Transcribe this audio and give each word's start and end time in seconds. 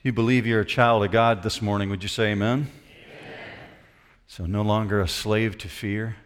If 0.00 0.06
you 0.06 0.12
believe 0.14 0.46
you're 0.46 0.62
a 0.62 0.64
child 0.64 1.04
of 1.04 1.10
God 1.10 1.42
this 1.42 1.60
morning, 1.60 1.90
would 1.90 2.02
you 2.02 2.08
say 2.08 2.30
amen? 2.30 2.68
amen? 2.68 3.34
So, 4.26 4.46
no 4.46 4.62
longer 4.62 4.98
a 5.02 5.06
slave 5.06 5.58
to 5.58 5.68
fear. 5.68 6.16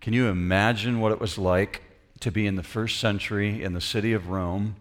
Can 0.00 0.12
you 0.12 0.26
imagine 0.26 0.98
what 0.98 1.12
it 1.12 1.20
was 1.20 1.38
like 1.38 1.82
to 2.18 2.32
be 2.32 2.48
in 2.48 2.56
the 2.56 2.64
first 2.64 2.98
century 2.98 3.62
in 3.62 3.74
the 3.74 3.80
city 3.80 4.12
of 4.12 4.28
Rome 4.28 4.74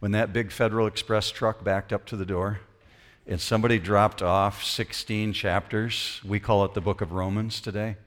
when 0.00 0.10
that 0.10 0.32
big 0.32 0.50
Federal 0.50 0.88
Express 0.88 1.30
truck 1.30 1.62
backed 1.62 1.92
up 1.92 2.06
to 2.06 2.16
the 2.16 2.26
door 2.26 2.58
and 3.24 3.40
somebody 3.40 3.78
dropped 3.78 4.20
off 4.20 4.64
16 4.64 5.32
chapters? 5.32 6.20
We 6.24 6.40
call 6.40 6.64
it 6.64 6.74
the 6.74 6.80
book 6.80 7.00
of 7.00 7.12
Romans 7.12 7.60
today. 7.60 7.98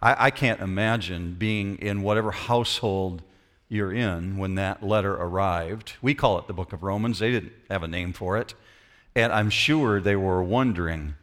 I, 0.00 0.28
I 0.28 0.30
can't 0.30 0.62
imagine 0.62 1.34
being 1.34 1.76
in 1.80 2.00
whatever 2.00 2.30
household 2.30 3.20
you're 3.68 3.92
in 3.92 4.38
when 4.38 4.54
that 4.54 4.82
letter 4.82 5.14
arrived. 5.14 5.94
We 6.00 6.14
call 6.14 6.38
it 6.38 6.46
the 6.46 6.52
book 6.52 6.72
of 6.72 6.82
Romans. 6.82 7.18
They 7.18 7.30
didn't 7.30 7.52
have 7.68 7.82
a 7.82 7.88
name 7.88 8.12
for 8.12 8.36
it. 8.36 8.54
And 9.14 9.32
I'm 9.32 9.50
sure 9.50 10.00
they 10.00 10.16
were 10.16 10.42
wondering 10.42 11.14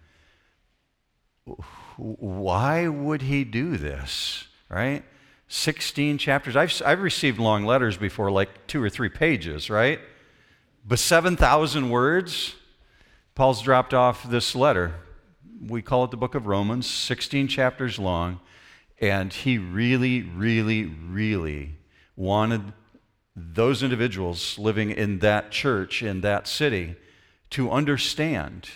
why 1.98 2.88
would 2.88 3.22
he 3.22 3.44
do 3.44 3.78
this, 3.78 4.48
right? 4.70 5.04
16 5.48 6.18
chapters. 6.18 6.56
I've, 6.56 6.82
I've 6.86 7.02
received 7.02 7.38
long 7.38 7.66
letters 7.66 7.98
before, 7.98 8.32
like 8.32 8.66
two 8.66 8.82
or 8.82 8.90
three 8.90 9.10
pages, 9.10 9.70
right? 9.70 10.00
But 10.86 11.00
7,000 11.00 11.90
words. 11.90 12.56
Paul's 13.36 13.62
dropped 13.62 13.94
off 13.94 14.30
this 14.30 14.56
letter. 14.56 14.96
We 15.68 15.82
call 15.82 16.04
it 16.06 16.12
the 16.12 16.18
book 16.18 16.36
of 16.36 16.48
Romans, 16.48 16.88
16 16.88 17.48
chapters 17.48 18.00
long. 18.00 18.40
And 19.00 19.32
he 19.32 19.58
really, 19.58 20.24
really, 20.24 20.86
really 20.86 21.78
wanted 22.16 22.74
those 23.36 23.82
individuals 23.82 24.60
living 24.60 24.92
in 24.92 25.20
that 25.20 25.52
church, 25.52 26.04
in 26.04 26.22
that 26.22 26.48
city, 26.48 26.96
to 27.50 27.72
understand 27.72 28.70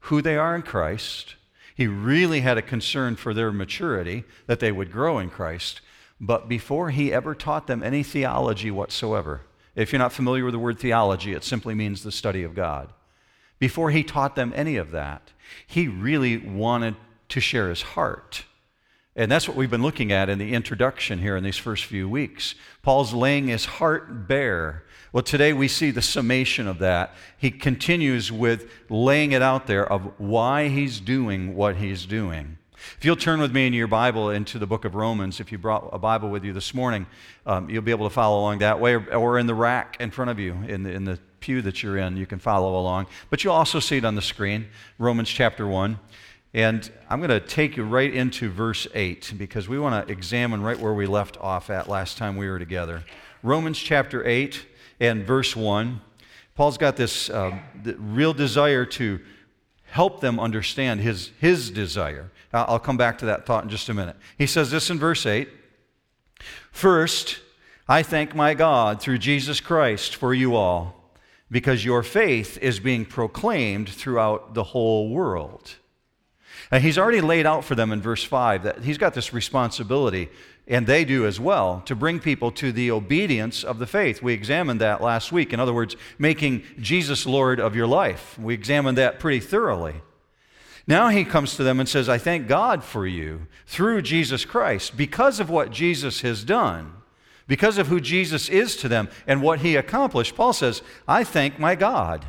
who 0.00 0.22
they 0.22 0.36
are 0.36 0.54
in 0.54 0.62
Christ. 0.62 1.34
He 1.74 1.86
really 1.86 2.40
had 2.40 2.58
a 2.58 2.62
concern 2.62 3.16
for 3.16 3.34
their 3.34 3.52
maturity, 3.52 4.24
that 4.46 4.60
they 4.60 4.72
would 4.72 4.92
grow 4.92 5.18
in 5.18 5.30
Christ. 5.30 5.80
But 6.20 6.48
before 6.48 6.90
he 6.90 7.12
ever 7.12 7.34
taught 7.34 7.66
them 7.66 7.82
any 7.82 8.02
theology 8.02 8.70
whatsoever, 8.70 9.42
if 9.76 9.92
you're 9.92 9.98
not 9.98 10.12
familiar 10.12 10.44
with 10.44 10.54
the 10.54 10.58
word 10.58 10.78
theology, 10.78 11.32
it 11.32 11.44
simply 11.44 11.74
means 11.74 12.02
the 12.02 12.10
study 12.10 12.42
of 12.42 12.54
God. 12.54 12.92
Before 13.58 13.90
he 13.90 14.02
taught 14.02 14.34
them 14.34 14.52
any 14.56 14.76
of 14.76 14.90
that, 14.92 15.30
he 15.66 15.88
really 15.88 16.36
wanted 16.36 16.96
to 17.28 17.40
share 17.40 17.68
his 17.68 17.82
heart 17.82 18.44
and 19.18 19.32
that's 19.32 19.48
what 19.48 19.56
we've 19.56 19.68
been 19.68 19.82
looking 19.82 20.12
at 20.12 20.28
in 20.28 20.38
the 20.38 20.54
introduction 20.54 21.18
here 21.18 21.36
in 21.36 21.42
these 21.42 21.56
first 21.56 21.86
few 21.86 22.08
weeks. 22.08 22.54
Paul's 22.82 23.12
laying 23.12 23.48
his 23.48 23.64
heart 23.64 24.28
bare. 24.28 24.84
Well, 25.12 25.24
today 25.24 25.52
we 25.52 25.66
see 25.66 25.90
the 25.90 26.00
summation 26.00 26.68
of 26.68 26.78
that. 26.78 27.12
He 27.36 27.50
continues 27.50 28.30
with 28.30 28.70
laying 28.88 29.32
it 29.32 29.42
out 29.42 29.66
there 29.66 29.90
of 29.92 30.12
why 30.20 30.68
he's 30.68 31.00
doing 31.00 31.56
what 31.56 31.76
he's 31.76 32.06
doing. 32.06 32.58
If 32.96 33.04
you'll 33.04 33.16
turn 33.16 33.40
with 33.40 33.52
me 33.52 33.66
in 33.66 33.72
your 33.72 33.88
Bible 33.88 34.30
into 34.30 34.56
the 34.56 34.68
book 34.68 34.84
of 34.84 34.94
Romans, 34.94 35.40
if 35.40 35.50
you 35.50 35.58
brought 35.58 35.88
a 35.92 35.98
Bible 35.98 36.30
with 36.30 36.44
you 36.44 36.52
this 36.52 36.72
morning, 36.72 37.04
um, 37.44 37.68
you'll 37.68 37.82
be 37.82 37.90
able 37.90 38.08
to 38.08 38.14
follow 38.14 38.38
along 38.38 38.58
that 38.58 38.78
way, 38.78 38.94
or, 38.94 39.14
or 39.16 39.38
in 39.40 39.48
the 39.48 39.54
rack 39.54 39.96
in 39.98 40.12
front 40.12 40.30
of 40.30 40.38
you, 40.38 40.52
in 40.68 40.84
the, 40.84 40.92
in 40.92 41.02
the 41.02 41.18
pew 41.40 41.60
that 41.62 41.82
you're 41.82 41.96
in, 41.96 42.16
you 42.16 42.26
can 42.26 42.38
follow 42.38 42.78
along. 42.78 43.08
But 43.30 43.42
you'll 43.42 43.54
also 43.54 43.80
see 43.80 43.96
it 43.96 44.04
on 44.04 44.14
the 44.14 44.22
screen, 44.22 44.68
Romans 44.96 45.28
chapter 45.28 45.66
1. 45.66 45.98
And 46.54 46.90
I'm 47.10 47.20
going 47.20 47.30
to 47.30 47.40
take 47.40 47.76
you 47.76 47.84
right 47.84 48.12
into 48.12 48.50
verse 48.50 48.86
8 48.94 49.34
because 49.36 49.68
we 49.68 49.78
want 49.78 50.06
to 50.06 50.12
examine 50.12 50.62
right 50.62 50.78
where 50.78 50.94
we 50.94 51.06
left 51.06 51.36
off 51.38 51.68
at 51.68 51.88
last 51.88 52.16
time 52.16 52.36
we 52.36 52.48
were 52.48 52.58
together. 52.58 53.04
Romans 53.42 53.78
chapter 53.78 54.26
8 54.26 54.64
and 55.00 55.24
verse 55.24 55.54
1. 55.54 56.00
Paul's 56.54 56.78
got 56.78 56.96
this 56.96 57.30
uh, 57.30 57.56
real 57.98 58.32
desire 58.32 58.84
to 58.86 59.20
help 59.84 60.20
them 60.20 60.40
understand 60.40 61.00
his, 61.00 61.30
his 61.38 61.70
desire. 61.70 62.30
I'll 62.52 62.78
come 62.78 62.96
back 62.96 63.18
to 63.18 63.26
that 63.26 63.44
thought 63.44 63.64
in 63.64 63.70
just 63.70 63.88
a 63.88 63.94
minute. 63.94 64.16
He 64.38 64.46
says 64.46 64.70
this 64.70 64.90
in 64.90 64.98
verse 64.98 65.26
8 65.26 65.48
First, 66.70 67.40
I 67.88 68.02
thank 68.02 68.34
my 68.34 68.54
God 68.54 69.00
through 69.00 69.18
Jesus 69.18 69.60
Christ 69.60 70.16
for 70.16 70.32
you 70.32 70.54
all, 70.54 71.12
because 71.50 71.84
your 71.84 72.02
faith 72.02 72.58
is 72.58 72.80
being 72.80 73.04
proclaimed 73.04 73.88
throughout 73.88 74.54
the 74.54 74.64
whole 74.64 75.10
world. 75.10 75.76
And 76.70 76.82
he's 76.82 76.98
already 76.98 77.20
laid 77.20 77.46
out 77.46 77.64
for 77.64 77.74
them 77.74 77.92
in 77.92 78.02
verse 78.02 78.24
5 78.24 78.62
that 78.62 78.84
he's 78.84 78.98
got 78.98 79.14
this 79.14 79.32
responsibility, 79.32 80.28
and 80.66 80.86
they 80.86 81.04
do 81.04 81.26
as 81.26 81.40
well, 81.40 81.82
to 81.86 81.96
bring 81.96 82.20
people 82.20 82.50
to 82.52 82.72
the 82.72 82.90
obedience 82.90 83.64
of 83.64 83.78
the 83.78 83.86
faith. 83.86 84.22
We 84.22 84.34
examined 84.34 84.80
that 84.80 85.00
last 85.00 85.32
week. 85.32 85.52
In 85.52 85.60
other 85.60 85.72
words, 85.72 85.96
making 86.18 86.62
Jesus 86.80 87.26
Lord 87.26 87.58
of 87.58 87.74
your 87.74 87.86
life. 87.86 88.38
We 88.38 88.54
examined 88.54 88.98
that 88.98 89.18
pretty 89.18 89.40
thoroughly. 89.40 90.02
Now 90.86 91.08
he 91.08 91.24
comes 91.24 91.54
to 91.56 91.62
them 91.62 91.80
and 91.80 91.88
says, 91.88 92.08
I 92.08 92.16
thank 92.16 92.48
God 92.48 92.82
for 92.82 93.06
you 93.06 93.46
through 93.66 94.02
Jesus 94.02 94.46
Christ 94.46 94.96
because 94.96 95.38
of 95.38 95.50
what 95.50 95.70
Jesus 95.70 96.22
has 96.22 96.44
done, 96.44 96.94
because 97.46 97.76
of 97.76 97.88
who 97.88 98.00
Jesus 98.00 98.48
is 98.48 98.74
to 98.76 98.88
them 98.88 99.10
and 99.26 99.42
what 99.42 99.60
he 99.60 99.76
accomplished. 99.76 100.34
Paul 100.34 100.54
says, 100.54 100.82
I 101.06 101.24
thank 101.24 101.58
my 101.58 101.74
God. 101.74 102.24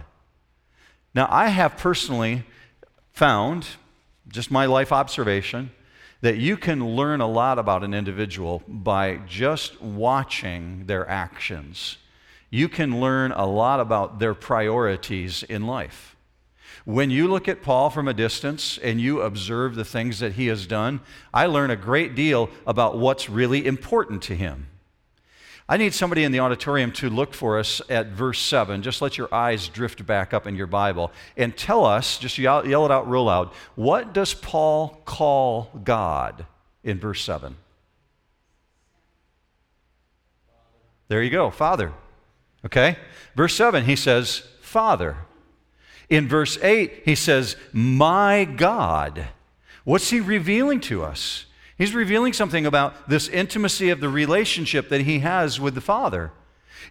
Now, 1.15 1.27
I 1.31 1.47
have 1.47 1.77
personally 1.77 2.43
found 3.13 3.67
just 4.29 4.51
my 4.51 4.65
life 4.65 4.91
observation, 4.91 5.71
that 6.21 6.37
you 6.37 6.57
can 6.57 6.95
learn 6.95 7.21
a 7.21 7.27
lot 7.27 7.59
about 7.59 7.83
an 7.83 7.93
individual 7.93 8.61
by 8.67 9.17
just 9.27 9.81
watching 9.81 10.85
their 10.85 11.07
actions. 11.09 11.97
You 12.49 12.67
can 12.67 12.99
learn 12.99 13.31
a 13.31 13.45
lot 13.45 13.79
about 13.79 14.19
their 14.19 14.33
priorities 14.33 15.43
in 15.43 15.67
life. 15.67 16.15
When 16.85 17.09
you 17.09 17.27
look 17.27 17.47
at 17.47 17.61
Paul 17.61 17.89
from 17.89 18.07
a 18.07 18.13
distance 18.13 18.79
and 18.79 18.99
you 18.99 19.21
observe 19.21 19.75
the 19.75 19.85
things 19.85 20.19
that 20.19 20.33
he 20.33 20.47
has 20.47 20.65
done, 20.65 21.01
I 21.33 21.45
learn 21.45 21.69
a 21.69 21.75
great 21.75 22.15
deal 22.15 22.49
about 22.65 22.97
what's 22.97 23.29
really 23.29 23.65
important 23.65 24.21
to 24.23 24.35
him. 24.35 24.67
I 25.71 25.77
need 25.77 25.93
somebody 25.93 26.23
in 26.23 26.31
the 26.31 26.39
auditorium 26.39 26.91
to 26.93 27.11
look 27.11 27.35
for 27.35 27.59
us 27.59 27.79
at 27.89 28.07
verse 28.07 28.39
7. 28.39 28.81
Just 28.81 29.03
let 29.03 29.19
your 29.19 29.31
eyes 29.31 29.67
drift 29.67 30.03
back 30.03 30.33
up 30.33 30.47
in 30.47 30.55
your 30.55 30.65
Bible 30.65 31.11
and 31.37 31.55
tell 31.55 31.85
us, 31.85 32.17
just 32.17 32.39
yell, 32.39 32.67
yell 32.67 32.85
it 32.85 32.91
out 32.91 33.07
real 33.07 33.25
loud, 33.25 33.51
what 33.75 34.11
does 34.11 34.33
Paul 34.33 34.99
call 35.05 35.69
God 35.83 36.47
in 36.83 36.99
verse 36.99 37.23
7? 37.23 37.55
There 41.07 41.21
you 41.21 41.29
go, 41.29 41.51
Father. 41.51 41.93
Okay? 42.65 42.97
Verse 43.35 43.53
7, 43.53 43.85
he 43.85 43.95
says, 43.95 44.41
Father. 44.61 45.17
In 46.09 46.27
verse 46.27 46.57
8, 46.63 47.03
he 47.05 47.13
says, 47.13 47.55
My 47.71 48.43
God. 48.43 49.27
What's 49.83 50.09
he 50.09 50.19
revealing 50.19 50.79
to 50.81 51.03
us? 51.03 51.45
He's 51.79 51.95
revealing 51.95 52.33
something 52.33 52.65
about 52.65 53.09
this 53.09 53.29
intimacy 53.29 53.89
of 53.89 54.01
the 54.01 54.09
relationship 54.09 54.89
that 54.89 55.01
he 55.01 55.19
has 55.19 55.59
with 55.59 55.73
the 55.73 55.81
Father. 55.81 56.31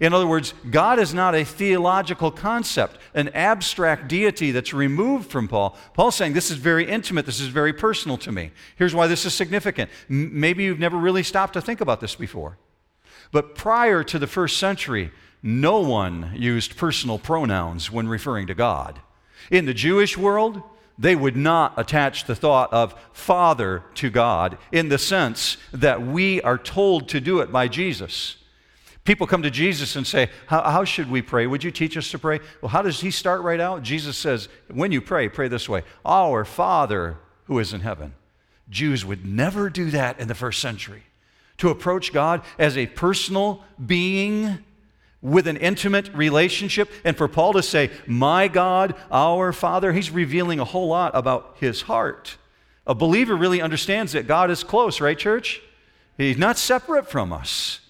In 0.00 0.14
other 0.14 0.26
words, 0.26 0.54
God 0.70 0.98
is 0.98 1.12
not 1.12 1.34
a 1.34 1.44
theological 1.44 2.30
concept, 2.30 2.98
an 3.14 3.28
abstract 3.30 4.08
deity 4.08 4.50
that's 4.50 4.72
removed 4.72 5.30
from 5.30 5.46
Paul. 5.46 5.76
Paul's 5.92 6.14
saying 6.14 6.32
this 6.32 6.50
is 6.50 6.56
very 6.56 6.88
intimate, 6.88 7.26
this 7.26 7.38
is 7.38 7.48
very 7.48 7.74
personal 7.74 8.16
to 8.18 8.32
me. 8.32 8.50
Here's 8.76 8.94
why 8.94 9.08
this 9.08 9.26
is 9.26 9.34
significant. 9.34 9.90
M- 10.08 10.40
maybe 10.40 10.64
you've 10.64 10.78
never 10.78 10.96
really 10.96 11.22
stopped 11.22 11.52
to 11.52 11.60
think 11.60 11.82
about 11.82 12.00
this 12.00 12.14
before. 12.14 12.56
But 13.30 13.54
prior 13.54 14.02
to 14.04 14.18
the 14.18 14.26
first 14.26 14.56
century, 14.56 15.10
no 15.42 15.80
one 15.80 16.32
used 16.34 16.78
personal 16.78 17.18
pronouns 17.18 17.90
when 17.92 18.08
referring 18.08 18.46
to 18.46 18.54
God. 18.54 19.00
In 19.50 19.66
the 19.66 19.74
Jewish 19.74 20.16
world, 20.16 20.62
they 20.98 21.14
would 21.14 21.36
not 21.36 21.74
attach 21.76 22.24
the 22.24 22.34
thought 22.34 22.72
of 22.72 22.94
Father 23.12 23.84
to 23.94 24.10
God 24.10 24.58
in 24.72 24.88
the 24.88 24.98
sense 24.98 25.56
that 25.72 26.02
we 26.02 26.42
are 26.42 26.58
told 26.58 27.08
to 27.10 27.20
do 27.20 27.40
it 27.40 27.52
by 27.52 27.68
Jesus. 27.68 28.36
People 29.04 29.26
come 29.26 29.42
to 29.42 29.50
Jesus 29.50 29.96
and 29.96 30.06
say, 30.06 30.28
how, 30.48 30.84
should 30.84 31.10
we 31.10 31.22
pray? 31.22 31.46
Would 31.46 31.64
you 31.64 31.70
teach 31.70 31.96
us 31.96 32.10
to 32.10 32.18
pray? 32.18 32.40
Well, 32.60 32.68
how 32.68 32.82
does 32.82 33.00
he 33.00 33.10
start 33.10 33.40
right 33.40 33.60
out? 33.60 33.82
Jesus 33.82 34.18
says, 34.18 34.48
When 34.70 34.92
you 34.92 35.00
pray, 35.00 35.30
pray 35.30 35.48
this 35.48 35.66
way 35.66 35.84
Our 36.04 36.44
Father 36.44 37.16
who 37.44 37.58
is 37.58 37.72
in 37.72 37.80
heaven. 37.80 38.14
Jews 38.68 39.04
would 39.06 39.24
never 39.24 39.70
do 39.70 39.90
that 39.90 40.20
in 40.20 40.28
the 40.28 40.34
first 40.34 40.60
century. 40.60 41.04
To 41.58 41.70
approach 41.70 42.12
God 42.12 42.42
as 42.58 42.76
a 42.76 42.86
personal 42.86 43.64
being 43.84 44.58
with 45.20 45.46
an 45.46 45.56
intimate 45.56 46.12
relationship. 46.14 46.90
And 47.04 47.16
for 47.16 47.28
Paul 47.28 47.54
to 47.54 47.62
say, 47.62 47.90
My 48.06 48.48
God, 48.48 48.94
our 49.10 49.52
Father, 49.52 49.92
he's 49.92 50.10
revealing 50.10 50.60
a 50.60 50.64
whole 50.64 50.88
lot 50.88 51.12
about 51.14 51.56
his 51.60 51.82
heart. 51.82 52.36
A 52.86 52.94
believer 52.94 53.36
really 53.36 53.60
understands 53.60 54.12
that 54.12 54.26
God 54.26 54.50
is 54.50 54.64
close, 54.64 55.00
right, 55.00 55.18
church? 55.18 55.60
He's 56.16 56.38
not 56.38 56.58
separate 56.58 57.08
from 57.08 57.32
us, 57.32 57.80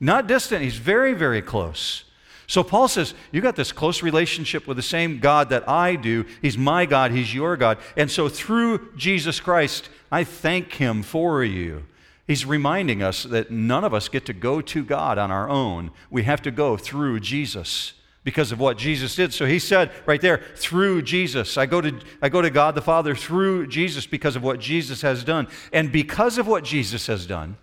not 0.00 0.26
distant. 0.26 0.62
He's 0.62 0.76
very, 0.76 1.12
very 1.12 1.42
close. 1.42 2.04
So 2.46 2.62
Paul 2.62 2.88
says, 2.88 3.14
You 3.32 3.40
got 3.40 3.56
this 3.56 3.72
close 3.72 4.02
relationship 4.02 4.66
with 4.66 4.76
the 4.76 4.82
same 4.82 5.18
God 5.18 5.50
that 5.50 5.68
I 5.68 5.96
do. 5.96 6.24
He's 6.42 6.56
my 6.56 6.86
God, 6.86 7.10
He's 7.10 7.34
your 7.34 7.56
God. 7.56 7.78
And 7.96 8.10
so 8.10 8.28
through 8.28 8.92
Jesus 8.96 9.40
Christ, 9.40 9.88
I 10.10 10.24
thank 10.24 10.74
Him 10.74 11.02
for 11.02 11.44
you. 11.44 11.84
He's 12.26 12.44
reminding 12.44 13.02
us 13.02 13.22
that 13.24 13.50
none 13.50 13.84
of 13.84 13.94
us 13.94 14.08
get 14.08 14.26
to 14.26 14.32
go 14.32 14.60
to 14.60 14.84
God 14.84 15.16
on 15.18 15.30
our 15.30 15.48
own. 15.48 15.92
We 16.10 16.24
have 16.24 16.42
to 16.42 16.50
go 16.50 16.76
through 16.76 17.20
Jesus, 17.20 17.92
because 18.26 18.50
of 18.50 18.58
what 18.58 18.76
Jesus 18.76 19.14
did. 19.14 19.32
So 19.32 19.46
he 19.46 19.60
said 19.60 19.92
right 20.04 20.20
there, 20.20 20.42
through 20.56 21.02
Jesus. 21.02 21.56
I 21.56 21.66
go 21.66 21.80
to, 21.80 21.96
I 22.20 22.28
go 22.28 22.42
to 22.42 22.50
God 22.50 22.74
the 22.74 22.82
Father 22.82 23.14
through 23.14 23.68
Jesus 23.68 24.04
because 24.04 24.34
of 24.34 24.42
what 24.42 24.58
Jesus 24.58 25.02
has 25.02 25.22
done. 25.22 25.46
And 25.72 25.92
because 25.92 26.36
of 26.36 26.48
what 26.48 26.64
Jesus 26.64 27.06
has 27.06 27.24
done, 27.24 27.56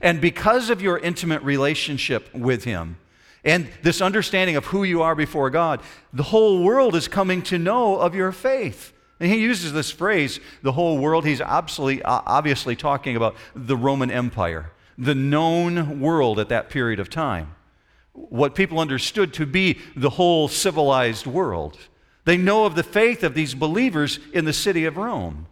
and 0.00 0.20
because 0.20 0.70
of 0.70 0.82
your 0.82 0.98
intimate 0.98 1.42
relationship 1.42 2.34
with 2.34 2.64
him, 2.64 2.98
and 3.44 3.68
this 3.82 4.00
understanding 4.00 4.56
of 4.56 4.66
who 4.66 4.82
you 4.82 5.02
are 5.02 5.14
before 5.14 5.50
God, 5.50 5.80
the 6.12 6.24
whole 6.24 6.64
world 6.64 6.96
is 6.96 7.06
coming 7.06 7.40
to 7.42 7.56
know 7.56 7.96
of 7.96 8.12
your 8.12 8.32
faith. 8.32 8.91
And 9.22 9.30
he 9.30 9.38
uses 9.38 9.72
this 9.72 9.92
phrase, 9.92 10.40
the 10.62 10.72
whole 10.72 10.98
world. 10.98 11.24
He's 11.24 11.40
obviously, 11.40 12.02
uh, 12.02 12.22
obviously 12.26 12.74
talking 12.74 13.14
about 13.14 13.36
the 13.54 13.76
Roman 13.76 14.10
Empire, 14.10 14.72
the 14.98 15.14
known 15.14 16.00
world 16.00 16.40
at 16.40 16.48
that 16.48 16.70
period 16.70 16.98
of 16.98 17.08
time. 17.08 17.54
What 18.14 18.56
people 18.56 18.80
understood 18.80 19.32
to 19.34 19.46
be 19.46 19.78
the 19.94 20.10
whole 20.10 20.48
civilized 20.48 21.28
world. 21.28 21.78
They 22.24 22.36
know 22.36 22.64
of 22.64 22.74
the 22.74 22.82
faith 22.82 23.22
of 23.22 23.34
these 23.34 23.54
believers 23.54 24.18
in 24.32 24.44
the 24.44 24.52
city 24.52 24.86
of 24.86 24.96
Rome. 24.96 25.46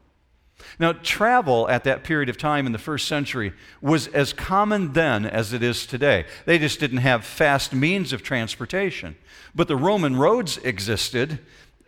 Now, 0.81 0.93
travel 0.93 1.69
at 1.69 1.85
that 1.85 2.03
period 2.03 2.29
of 2.29 2.37
time 2.37 2.67
in 2.67 2.73
the 2.73 2.79
first 2.79 3.07
century 3.07 3.53
was 3.81 4.09
as 4.09 4.33
common 4.33 4.95
then 4.95 5.25
as 5.25 5.53
it 5.53 5.63
is 5.63 5.87
today. 5.87 6.25
They 6.45 6.59
just 6.59 6.81
didn't 6.81 6.99
have 6.99 7.25
fast 7.25 7.73
means 7.73 8.13
of 8.13 8.25
transportation. 8.25 9.15
But 9.55 9.69
the 9.69 9.77
Roman 9.77 10.17
roads 10.17 10.59
existed. 10.59 11.39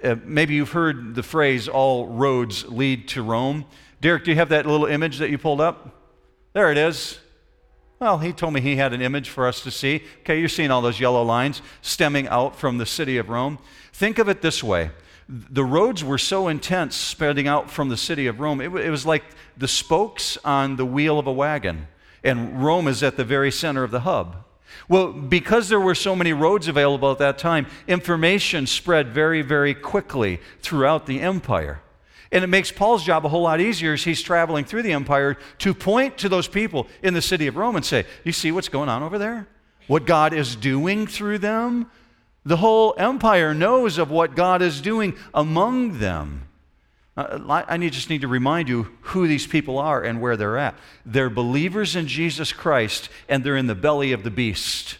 Uh, 0.03 0.17
maybe 0.25 0.55
you've 0.55 0.73
heard 0.73 1.15
the 1.15 1.23
phrase, 1.23 1.69
all 1.69 2.07
roads 2.09 2.67
lead 2.69 3.09
to 3.09 3.23
Rome. 3.23 3.65
Derek, 4.01 4.25
do 4.25 4.31
you 4.31 4.37
have 4.37 4.49
that 4.49 4.67
little 4.67 4.87
image 4.87 5.19
that 5.19 5.31
you 5.31 5.39
pulled 5.39 5.61
up? 5.61 6.11
There 6.55 6.73
it 6.73 6.79
is. 6.79 7.19
Well, 8.01 8.19
he 8.19 8.33
told 8.33 8.53
me 8.53 8.61
he 8.61 8.75
had 8.75 8.93
an 8.93 9.01
image 9.01 9.29
for 9.29 9.47
us 9.47 9.63
to 9.63 9.71
see. 9.71 10.03
Okay, 10.21 10.41
you're 10.41 10.49
seeing 10.49 10.73
all 10.73 10.83
those 10.83 10.99
yellow 10.99 11.23
lines 11.23 11.63
stemming 11.83 12.27
out 12.27 12.57
from 12.57 12.79
the 12.79 12.87
city 12.87 13.17
of 13.17 13.29
Rome. 13.29 13.59
Think 13.93 14.19
of 14.19 14.29
it 14.29 14.43
this 14.43 14.63
way 14.63 14.91
the 15.29 15.65
roads 15.65 16.05
were 16.05 16.19
so 16.19 16.49
intense 16.49 16.97
spreading 16.97 17.47
out 17.47 17.71
from 17.71 17.89
the 17.89 17.97
city 17.97 18.27
of 18.27 18.41
Rome. 18.41 18.61
It, 18.61 18.75
it, 18.75 18.91
was 18.91 19.07
like 19.07 19.25
the 19.57 19.69
spokes 19.69 20.37
on 20.45 20.77
the 20.77 20.85
wheel 20.85 21.19
of 21.19 21.27
a 21.27 21.33
wagon, 21.33 21.87
and 22.25 22.63
Rome 22.63 22.89
is 22.89 23.03
at 23.03 23.17
the 23.17 23.25
very 23.25 23.51
center 23.51 23.83
of 23.85 23.91
the 23.91 24.01
hub. 24.01 24.45
Well, 24.89 25.13
because 25.13 25.69
there 25.69 25.81
were 25.81 25.95
so 25.95 26.15
many 26.15 26.33
roads 26.33 26.69
available 26.69 27.11
at 27.11 27.19
that 27.19 27.39
time, 27.39 27.67
information 27.87 28.67
spread 28.67 29.09
very, 29.09 29.43
very 29.43 29.75
quickly 29.75 30.41
throughout 30.61 31.07
the 31.07 31.21
empire. 31.21 31.83
And 32.33 32.43
it 32.43 32.47
makes 32.47 32.73
Paul's 32.73 33.05
job 33.05 33.27
a 33.27 33.29
whole 33.29 33.43
lot 33.43 33.61
easier 33.61 33.93
as 33.93 34.05
he's 34.05 34.23
traveling 34.23 34.65
through 34.65 34.83
the 34.83 34.93
empire 34.93 35.37
to 35.59 35.75
point 35.75 36.17
to 36.19 36.29
those 36.31 36.49
people 36.49 36.87
in 37.03 37.13
the 37.13 37.21
city 37.21 37.47
of 37.47 37.57
Rome 37.57 37.77
and 37.77 37.85
say, 37.85 38.07
You 38.25 38.33
see 38.33 38.51
what's 38.51 38.71
going 38.71 38.89
on 38.89 39.03
over 39.03 39.19
there? 39.19 39.47
What 39.87 40.07
God 40.07 40.33
is 40.33 40.57
doing 40.57 41.07
through 41.07 41.39
them? 41.39 41.91
The 42.45 42.57
whole 42.57 42.95
empire 42.97 43.55
knows 43.55 43.99
of 43.99 44.11
what 44.11 44.35
God 44.35 44.63
is 44.63 44.81
doing 44.81 45.15
among 45.35 45.99
them. 45.99 46.49
Uh, 47.15 47.63
I 47.69 47.77
just 47.89 48.09
need 48.09 48.23
to 48.23 48.29
remind 48.29 48.69
you 48.69 48.89
who 49.03 49.29
these 49.29 49.47
people 49.47 49.79
are 49.79 50.03
and 50.03 50.21
where 50.21 50.37
they're 50.37 50.57
at. 50.57 50.75
They're 51.05 51.29
believers 51.29 51.95
in 51.95 52.07
Jesus 52.07 52.53
Christ 52.53 53.11
and 53.29 53.45
they're 53.45 53.57
in 53.57 53.67
the 53.67 53.75
belly 53.75 54.13
of 54.13 54.23
the 54.23 54.31
beast. 54.31 54.97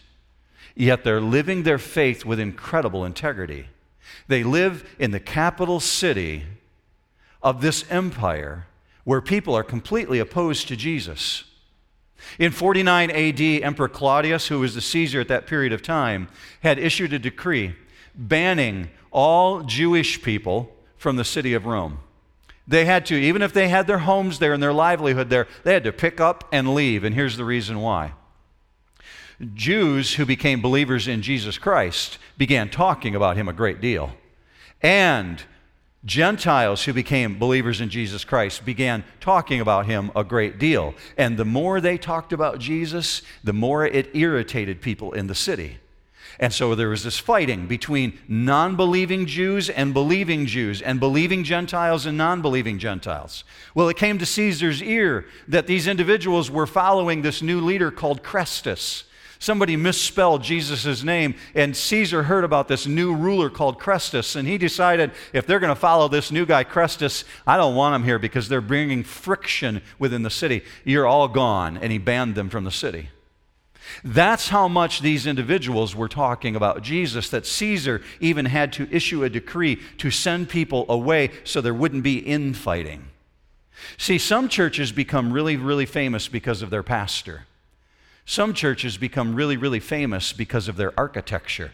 Yet 0.75 1.03
they're 1.03 1.21
living 1.21 1.63
their 1.63 1.79
faith 1.79 2.23
with 2.23 2.39
incredible 2.39 3.03
integrity. 3.03 3.67
They 4.27 4.43
live 4.43 4.87
in 4.99 5.11
the 5.11 5.19
capital 5.19 5.79
city 5.79 6.43
of 7.41 7.61
this 7.61 7.83
empire 7.89 8.67
where 9.03 9.21
people 9.21 9.55
are 9.55 9.63
completely 9.63 10.19
opposed 10.19 10.67
to 10.67 10.75
Jesus. 10.75 11.43
In 12.39 12.51
49 12.51 13.11
AD, 13.11 13.41
Emperor 13.41 13.89
Claudius, 13.89 14.47
who 14.47 14.59
was 14.59 14.75
the 14.75 14.81
Caesar 14.81 15.19
at 15.19 15.27
that 15.27 15.47
period 15.47 15.73
of 15.73 15.81
time, 15.81 16.29
had 16.61 16.79
issued 16.79 17.11
a 17.11 17.19
decree 17.19 17.75
banning 18.15 18.89
all 19.11 19.61
Jewish 19.61 20.21
people 20.21 20.73
from 20.95 21.17
the 21.17 21.25
city 21.25 21.53
of 21.53 21.65
Rome. 21.65 21.99
They 22.67 22.85
had 22.85 23.05
to, 23.07 23.15
even 23.15 23.41
if 23.41 23.51
they 23.53 23.67
had 23.67 23.87
their 23.87 23.99
homes 23.99 24.39
there 24.39 24.53
and 24.53 24.63
their 24.63 24.73
livelihood 24.73 25.29
there, 25.29 25.47
they 25.63 25.73
had 25.73 25.83
to 25.83 25.91
pick 25.91 26.21
up 26.21 26.47
and 26.51 26.73
leave. 26.73 27.03
And 27.03 27.13
here's 27.13 27.37
the 27.37 27.45
reason 27.45 27.81
why. 27.81 28.13
Jews 29.53 30.15
who 30.15 30.25
became 30.25 30.61
believers 30.61 31.07
in 31.07 31.21
Jesus 31.21 31.57
Christ 31.57 32.17
began 32.37 32.69
talking 32.69 33.15
about 33.15 33.35
him 33.35 33.47
a 33.49 33.53
great 33.53 33.81
deal. 33.81 34.11
And 34.81 35.43
Gentiles 36.05 36.83
who 36.83 36.93
became 36.93 37.39
believers 37.39 37.79
in 37.79 37.89
Jesus 37.89 38.25
Christ 38.25 38.65
began 38.65 39.03
talking 39.21 39.61
about 39.61 39.85
him 39.85 40.11
a 40.15 40.23
great 40.23 40.59
deal. 40.59 40.93
And 41.17 41.37
the 41.37 41.45
more 41.45 41.79
they 41.79 41.97
talked 41.97 42.33
about 42.33 42.59
Jesus, 42.59 43.21
the 43.43 43.53
more 43.53 43.85
it 43.85 44.13
irritated 44.13 44.81
people 44.81 45.13
in 45.13 45.27
the 45.27 45.35
city. 45.35 45.77
And 46.39 46.53
so 46.53 46.75
there 46.75 46.89
was 46.89 47.03
this 47.03 47.19
fighting 47.19 47.67
between 47.67 48.17
non 48.27 48.75
believing 48.75 49.25
Jews 49.25 49.69
and 49.69 49.93
believing 49.93 50.45
Jews, 50.45 50.81
and 50.81 50.99
believing 50.99 51.43
Gentiles 51.43 52.05
and 52.05 52.17
non 52.17 52.41
believing 52.41 52.79
Gentiles. 52.79 53.43
Well, 53.75 53.89
it 53.89 53.97
came 53.97 54.17
to 54.17 54.25
Caesar's 54.25 54.81
ear 54.81 55.25
that 55.47 55.67
these 55.67 55.87
individuals 55.87 56.49
were 56.49 56.67
following 56.67 57.21
this 57.21 57.41
new 57.41 57.61
leader 57.61 57.91
called 57.91 58.23
Chrestus. 58.23 59.03
Somebody 59.43 59.75
misspelled 59.75 60.41
Jesus' 60.41 61.03
name, 61.03 61.35
and 61.53 61.75
Caesar 61.75 62.23
heard 62.23 62.45
about 62.45 62.69
this 62.69 62.87
new 62.87 63.13
ruler 63.13 63.49
called 63.49 63.77
Chrestus, 63.77 64.37
and 64.37 64.47
he 64.47 64.57
decided 64.57 65.11
if 65.33 65.45
they're 65.45 65.59
going 65.59 65.67
to 65.67 65.75
follow 65.75 66.07
this 66.07 66.31
new 66.31 66.45
guy, 66.45 66.63
Chrestus, 66.63 67.25
I 67.45 67.57
don't 67.57 67.75
want 67.75 67.93
them 67.93 68.05
here 68.05 68.17
because 68.17 68.47
they're 68.47 68.61
bringing 68.61 69.03
friction 69.03 69.81
within 69.99 70.23
the 70.23 70.29
city. 70.29 70.63
You're 70.85 71.05
all 71.05 71.27
gone. 71.27 71.77
And 71.77 71.91
he 71.91 71.97
banned 71.97 72.35
them 72.35 72.49
from 72.49 72.63
the 72.63 72.71
city. 72.71 73.09
That's 74.03 74.49
how 74.49 74.67
much 74.67 75.01
these 75.01 75.27
individuals 75.27 75.95
were 75.95 76.07
talking 76.07 76.55
about 76.55 76.81
Jesus, 76.81 77.29
that 77.29 77.45
Caesar 77.45 78.01
even 78.19 78.45
had 78.45 78.71
to 78.73 78.87
issue 78.89 79.23
a 79.23 79.29
decree 79.29 79.79
to 79.97 80.09
send 80.09 80.49
people 80.49 80.85
away 80.89 81.31
so 81.43 81.59
there 81.61 81.73
wouldn't 81.73 82.03
be 82.03 82.19
infighting. 82.19 83.07
See, 83.97 84.17
some 84.17 84.49
churches 84.49 84.91
become 84.91 85.33
really, 85.33 85.57
really 85.57 85.85
famous 85.85 86.27
because 86.27 86.61
of 86.61 86.69
their 86.69 86.83
pastor. 86.83 87.45
Some 88.25 88.53
churches 88.53 88.97
become 88.97 89.35
really, 89.35 89.57
really 89.57 89.79
famous 89.79 90.31
because 90.31 90.67
of 90.67 90.77
their 90.77 90.97
architecture. 90.97 91.71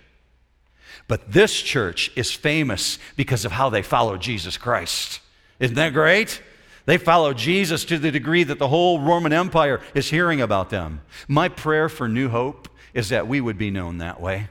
But 1.08 1.32
this 1.32 1.62
church 1.62 2.12
is 2.16 2.32
famous 2.32 3.00
because 3.16 3.46
of 3.46 3.52
how 3.52 3.70
they 3.70 3.82
follow 3.82 4.18
Jesus 4.18 4.58
Christ. 4.58 5.22
Isn't 5.60 5.76
that 5.76 5.94
great? 5.94 6.42
They 6.90 6.98
follow 6.98 7.36
Jesus 7.36 7.86
to 7.86 8.00
the 8.00 8.10
degree 8.10 8.44
that 8.44 8.58
the 8.58 8.68
whole 8.68 9.00
Roman 9.00 9.32
Empire 9.32 9.80
is 9.94 10.10
hearing 10.10 10.42
about 10.42 10.72
them. 10.72 11.02
My 11.28 11.48
prayer 11.48 11.88
for 11.88 12.08
New 12.08 12.30
Hope 12.30 12.68
is 12.96 13.10
that 13.10 13.28
we 13.28 13.40
would 13.40 13.60
be 13.60 13.70
known 13.70 14.00
that 14.00 14.20
way. 14.20 14.48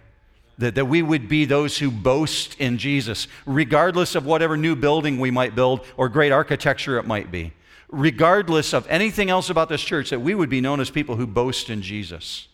That, 0.57 0.77
that 0.77 0.85
we 0.85 1.03
would 1.03 1.29
be 1.29 1.47
those 1.47 1.79
who 1.79 1.91
boast 1.91 2.55
in 2.61 2.79
Jesus, 2.79 3.27
regardless 3.45 4.15
of 4.15 4.25
whatever 4.25 4.57
new 4.57 4.77
building 4.77 5.19
we 5.19 5.33
might 5.33 5.57
build 5.57 5.85
or 5.97 6.09
great 6.09 6.31
architecture 6.31 6.97
it 6.97 7.09
might 7.09 7.33
be 7.33 7.55
regardless 7.89 8.73
of 8.73 8.87
anything 8.87 9.31
else 9.31 9.51
about 9.51 9.69
this 9.69 9.83
church, 9.83 10.11
that 10.11 10.21
we 10.21 10.35
would 10.35 10.51
be 10.51 10.61
known 10.61 10.79
as 10.79 10.91
people 10.91 11.17
who 11.17 11.27
boast 11.27 11.69
in 11.71 11.83
Jesus. 11.83 12.47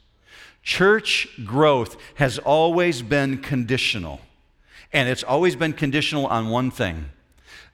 Church 0.62 1.28
growth 1.44 1.98
has 2.14 2.38
always 2.38 3.02
been 3.02 3.36
conditional, 3.36 4.22
and 4.94 5.10
it's 5.10 5.24
always 5.24 5.56
been 5.56 5.74
conditional 5.74 6.26
on 6.26 6.48
one 6.48 6.70
thing 6.70 7.10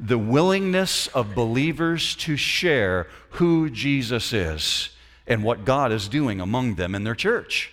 the 0.00 0.18
willingness 0.18 1.06
of 1.08 1.34
believers 1.34 2.16
to 2.16 2.36
share 2.36 3.06
who 3.32 3.68
Jesus 3.68 4.32
is 4.32 4.90
and 5.26 5.44
what 5.44 5.64
God 5.64 5.92
is 5.92 6.08
doing 6.08 6.40
among 6.40 6.76
them 6.76 6.94
in 6.94 7.04
their 7.04 7.14
church. 7.14 7.70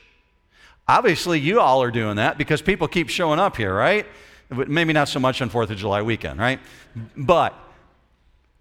Obviously, 0.87 1.39
you 1.39 1.59
all 1.59 1.81
are 1.81 1.91
doing 1.91 2.17
that 2.17 2.37
because 2.37 2.61
people 2.61 2.87
keep 2.87 3.09
showing 3.09 3.39
up 3.39 3.57
here, 3.57 3.73
right? 3.73 4.05
Maybe 4.49 4.93
not 4.93 5.09
so 5.09 5.19
much 5.19 5.41
on 5.41 5.49
4th 5.49 5.69
of 5.69 5.77
July 5.77 6.01
weekend, 6.01 6.39
right? 6.39 6.59
But 7.15 7.53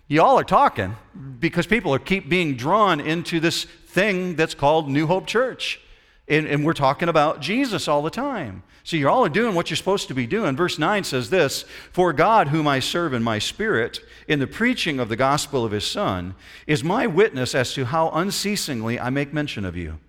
Y'all 0.08 0.38
are 0.38 0.44
talking 0.44 0.96
because 1.40 1.66
people 1.66 1.92
are 1.92 1.98
keep 1.98 2.28
being 2.28 2.54
drawn 2.54 3.00
into 3.00 3.40
this 3.40 3.64
thing 3.64 4.36
that's 4.36 4.54
called 4.54 4.88
New 4.88 5.08
Hope 5.08 5.26
Church. 5.26 5.80
And, 6.28 6.46
and, 6.48 6.64
we're 6.64 6.72
talking 6.72 7.08
about 7.08 7.40
Jesus 7.40 7.86
all 7.86 8.02
the 8.02 8.10
time. 8.10 8.64
So 8.82 8.96
you're 8.96 9.10
all 9.10 9.28
doing 9.28 9.54
what 9.54 9.70
you're 9.70 9.76
supposed 9.76 10.08
to 10.08 10.14
be 10.14 10.26
doing. 10.26 10.56
Verse 10.56 10.76
9 10.76 11.04
says 11.04 11.30
this 11.30 11.64
For 11.92 12.12
God, 12.12 12.48
whom 12.48 12.66
I 12.66 12.80
serve 12.80 13.14
in 13.14 13.22
my 13.22 13.38
spirit, 13.38 14.00
in 14.26 14.40
the 14.40 14.46
preaching 14.48 14.98
of 14.98 15.08
the 15.08 15.16
gospel 15.16 15.64
of 15.64 15.70
his 15.70 15.86
Son, 15.86 16.34
is 16.66 16.82
my 16.82 17.06
witness 17.06 17.54
as 17.54 17.74
to 17.74 17.84
how 17.84 18.10
unceasingly 18.10 18.98
I 18.98 19.08
make 19.10 19.32
mention 19.32 19.64
of 19.64 19.76
you, 19.76 20.00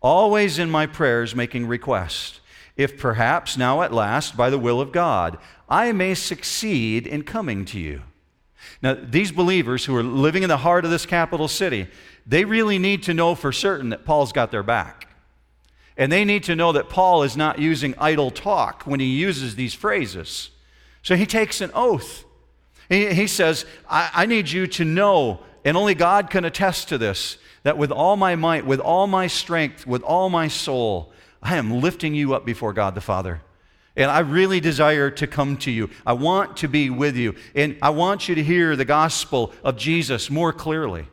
always 0.00 0.58
in 0.58 0.70
my 0.70 0.86
prayers 0.86 1.34
making 1.34 1.66
request, 1.66 2.40
if 2.76 2.98
perhaps 2.98 3.58
now 3.58 3.82
at 3.82 3.92
last, 3.92 4.36
by 4.36 4.48
the 4.48 4.58
will 4.58 4.80
of 4.80 4.92
God, 4.92 5.36
I 5.68 5.92
may 5.92 6.14
succeed 6.14 7.06
in 7.06 7.24
coming 7.24 7.66
to 7.66 7.78
you. 7.78 8.02
Now, 8.80 8.96
these 9.00 9.32
believers 9.32 9.84
who 9.84 9.96
are 9.96 10.02
living 10.02 10.44
in 10.44 10.48
the 10.48 10.58
heart 10.58 10.84
of 10.84 10.90
this 10.90 11.04
capital 11.04 11.48
city, 11.48 11.88
they 12.26 12.44
really 12.44 12.78
need 12.78 13.02
to 13.04 13.14
know 13.14 13.34
for 13.34 13.52
certain 13.52 13.90
that 13.90 14.04
Paul's 14.04 14.32
got 14.32 14.50
their 14.50 14.62
back. 14.62 15.07
And 15.98 16.12
they 16.12 16.24
need 16.24 16.44
to 16.44 16.54
know 16.54 16.70
that 16.72 16.88
Paul 16.88 17.24
is 17.24 17.36
not 17.36 17.58
using 17.58 17.94
idle 17.98 18.30
talk 18.30 18.84
when 18.84 19.00
he 19.00 19.06
uses 19.06 19.56
these 19.56 19.74
phrases. 19.74 20.50
So 21.02 21.16
he 21.16 21.26
takes 21.26 21.60
an 21.60 21.72
oath. 21.74 22.24
He, 22.88 23.12
he 23.12 23.26
says, 23.26 23.66
I, 23.90 24.08
I 24.14 24.26
need 24.26 24.48
you 24.48 24.68
to 24.68 24.84
know, 24.84 25.40
and 25.64 25.76
only 25.76 25.94
God 25.94 26.30
can 26.30 26.44
attest 26.44 26.88
to 26.90 26.98
this, 26.98 27.38
that 27.64 27.76
with 27.76 27.90
all 27.90 28.16
my 28.16 28.36
might, 28.36 28.64
with 28.64 28.78
all 28.78 29.08
my 29.08 29.26
strength, 29.26 29.88
with 29.88 30.02
all 30.02 30.30
my 30.30 30.46
soul, 30.46 31.12
I 31.42 31.56
am 31.56 31.80
lifting 31.80 32.14
you 32.14 32.32
up 32.32 32.46
before 32.46 32.72
God 32.72 32.94
the 32.94 33.00
Father 33.00 33.40
And 33.96 34.08
I 34.10 34.20
really 34.20 34.60
desire 34.60 35.10
to 35.10 35.26
come 35.26 35.56
to 35.58 35.70
you. 35.72 35.90
I 36.06 36.12
want 36.12 36.58
to 36.58 36.68
be 36.68 36.90
with 36.90 37.16
you. 37.16 37.34
And 37.56 37.76
I 37.82 37.90
want 37.90 38.28
you 38.28 38.36
to 38.36 38.42
hear 38.44 38.76
the 38.76 38.84
gospel 38.84 39.52
of 39.64 39.76
Jesus 39.76 40.30
more 40.30 40.52
clearly. 40.52 41.08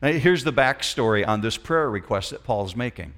Now, 0.00 0.12
here's 0.12 0.44
the 0.44 0.52
backstory 0.52 1.26
on 1.28 1.42
this 1.42 1.58
prayer 1.58 1.90
request 1.90 2.30
that 2.30 2.42
Paul's 2.42 2.74
making. 2.74 3.12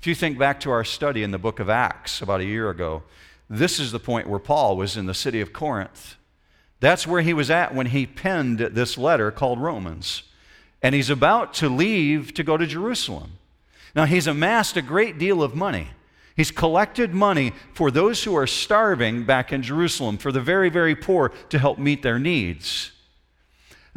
If 0.00 0.06
you 0.06 0.14
think 0.14 0.38
back 0.38 0.60
to 0.60 0.70
our 0.70 0.84
study 0.84 1.22
in 1.22 1.30
the 1.30 1.38
book 1.38 1.60
of 1.60 1.68
Acts 1.68 2.22
about 2.22 2.40
a 2.40 2.44
year 2.44 2.70
ago, 2.70 3.02
this 3.50 3.80
is 3.80 3.92
the 3.92 3.98
point 3.98 4.28
where 4.28 4.38
Paul 4.38 4.76
was 4.76 4.96
in 4.96 5.06
the 5.06 5.14
city 5.14 5.40
of 5.40 5.52
Corinth. 5.52 6.16
That's 6.80 7.06
where 7.06 7.22
he 7.22 7.34
was 7.34 7.50
at 7.50 7.74
when 7.74 7.86
he 7.86 8.06
penned 8.06 8.58
this 8.58 8.96
letter 8.96 9.30
called 9.30 9.60
Romans. 9.60 10.22
And 10.82 10.94
he's 10.94 11.10
about 11.10 11.54
to 11.54 11.68
leave 11.68 12.34
to 12.34 12.44
go 12.44 12.56
to 12.56 12.66
Jerusalem. 12.66 13.32
Now, 13.94 14.04
he's 14.04 14.26
amassed 14.26 14.76
a 14.76 14.82
great 14.82 15.18
deal 15.18 15.42
of 15.42 15.54
money. 15.54 15.88
He's 16.36 16.52
collected 16.52 17.12
money 17.12 17.52
for 17.74 17.90
those 17.90 18.22
who 18.22 18.36
are 18.36 18.46
starving 18.46 19.24
back 19.24 19.52
in 19.52 19.62
Jerusalem, 19.62 20.18
for 20.18 20.30
the 20.30 20.40
very, 20.40 20.68
very 20.68 20.94
poor, 20.94 21.30
to 21.48 21.58
help 21.58 21.78
meet 21.78 22.02
their 22.02 22.18
needs. 22.20 22.92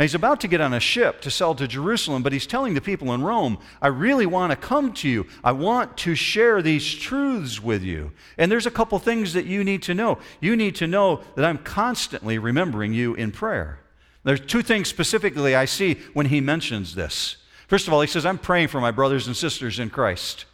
And 0.02 0.10
he's 0.10 0.16
about 0.16 0.40
to 0.40 0.48
get 0.48 0.62
on 0.62 0.74
a 0.74 0.80
ship 0.80 1.22
to 1.22 1.30
sell 1.30 1.54
to 1.54 1.68
Jerusalem, 1.68 2.24
but 2.24 2.34
he's 2.34 2.48
telling 2.48 2.74
the 2.74 2.82
people 2.82 3.14
in 3.14 3.22
Rome, 3.22 3.60
I 3.84 3.90
really 3.90 4.26
want 4.26 4.50
to 4.50 4.56
come 4.56 4.94
to 4.94 5.08
you. 5.08 5.28
I 5.44 5.52
want 5.52 5.96
to 5.98 6.16
share 6.16 6.64
these 6.64 6.92
truths 6.92 7.62
with 7.62 7.84
you. 7.84 8.12
And 8.40 8.52
there's 8.52 8.66
a 8.66 8.72
couple 8.72 8.98
things 8.98 9.34
that 9.34 9.46
you 9.46 9.64
need 9.64 9.84
to 9.84 9.94
know. 9.94 10.18
You 10.40 10.56
need 10.56 10.74
to 10.78 10.88
know 10.88 11.22
that 11.36 11.46
I'm 11.46 11.60
constantly 11.60 12.40
remembering 12.40 12.96
you 12.96 13.14
in 13.14 13.32
prayer. 13.32 13.78
There's 14.24 14.40
two 14.40 14.64
things 14.64 14.90
specifically 14.90 15.56
I 15.56 15.66
see 15.66 16.00
when 16.14 16.26
he 16.26 16.42
mentions 16.42 16.96
this. 16.96 17.38
First 17.68 17.86
of 17.86 17.94
all, 17.94 18.02
he 18.02 18.08
says, 18.08 18.26
I'm 18.26 18.40
praying 18.40 18.70
for 18.70 18.82
my 18.82 18.90
brothers 18.90 19.28
and 19.28 19.38
sisters 19.38 19.78
in 19.78 19.92
Christ. 19.92 20.46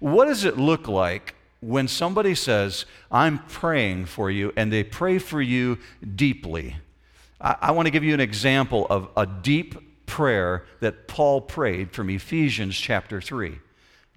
What 0.00 0.24
does 0.24 0.42
it 0.42 0.58
look 0.58 0.88
like 0.88 1.36
when 1.60 1.86
somebody 1.86 2.34
says, 2.34 2.84
I'm 3.12 3.38
praying 3.46 4.06
for 4.06 4.28
you, 4.28 4.52
and 4.56 4.72
they 4.72 4.82
pray 4.82 5.20
for 5.20 5.40
you 5.40 5.78
deeply? 6.16 6.78
I, 7.40 7.56
I 7.60 7.70
want 7.72 7.86
to 7.86 7.90
give 7.90 8.04
you 8.04 8.14
an 8.14 8.20
example 8.20 8.86
of 8.88 9.08
a 9.16 9.26
deep 9.26 10.06
prayer 10.06 10.64
that 10.80 11.08
Paul 11.08 11.40
prayed 11.40 11.92
from 11.92 12.10
Ephesians 12.10 12.76
chapter 12.76 13.20
3. 13.20 13.58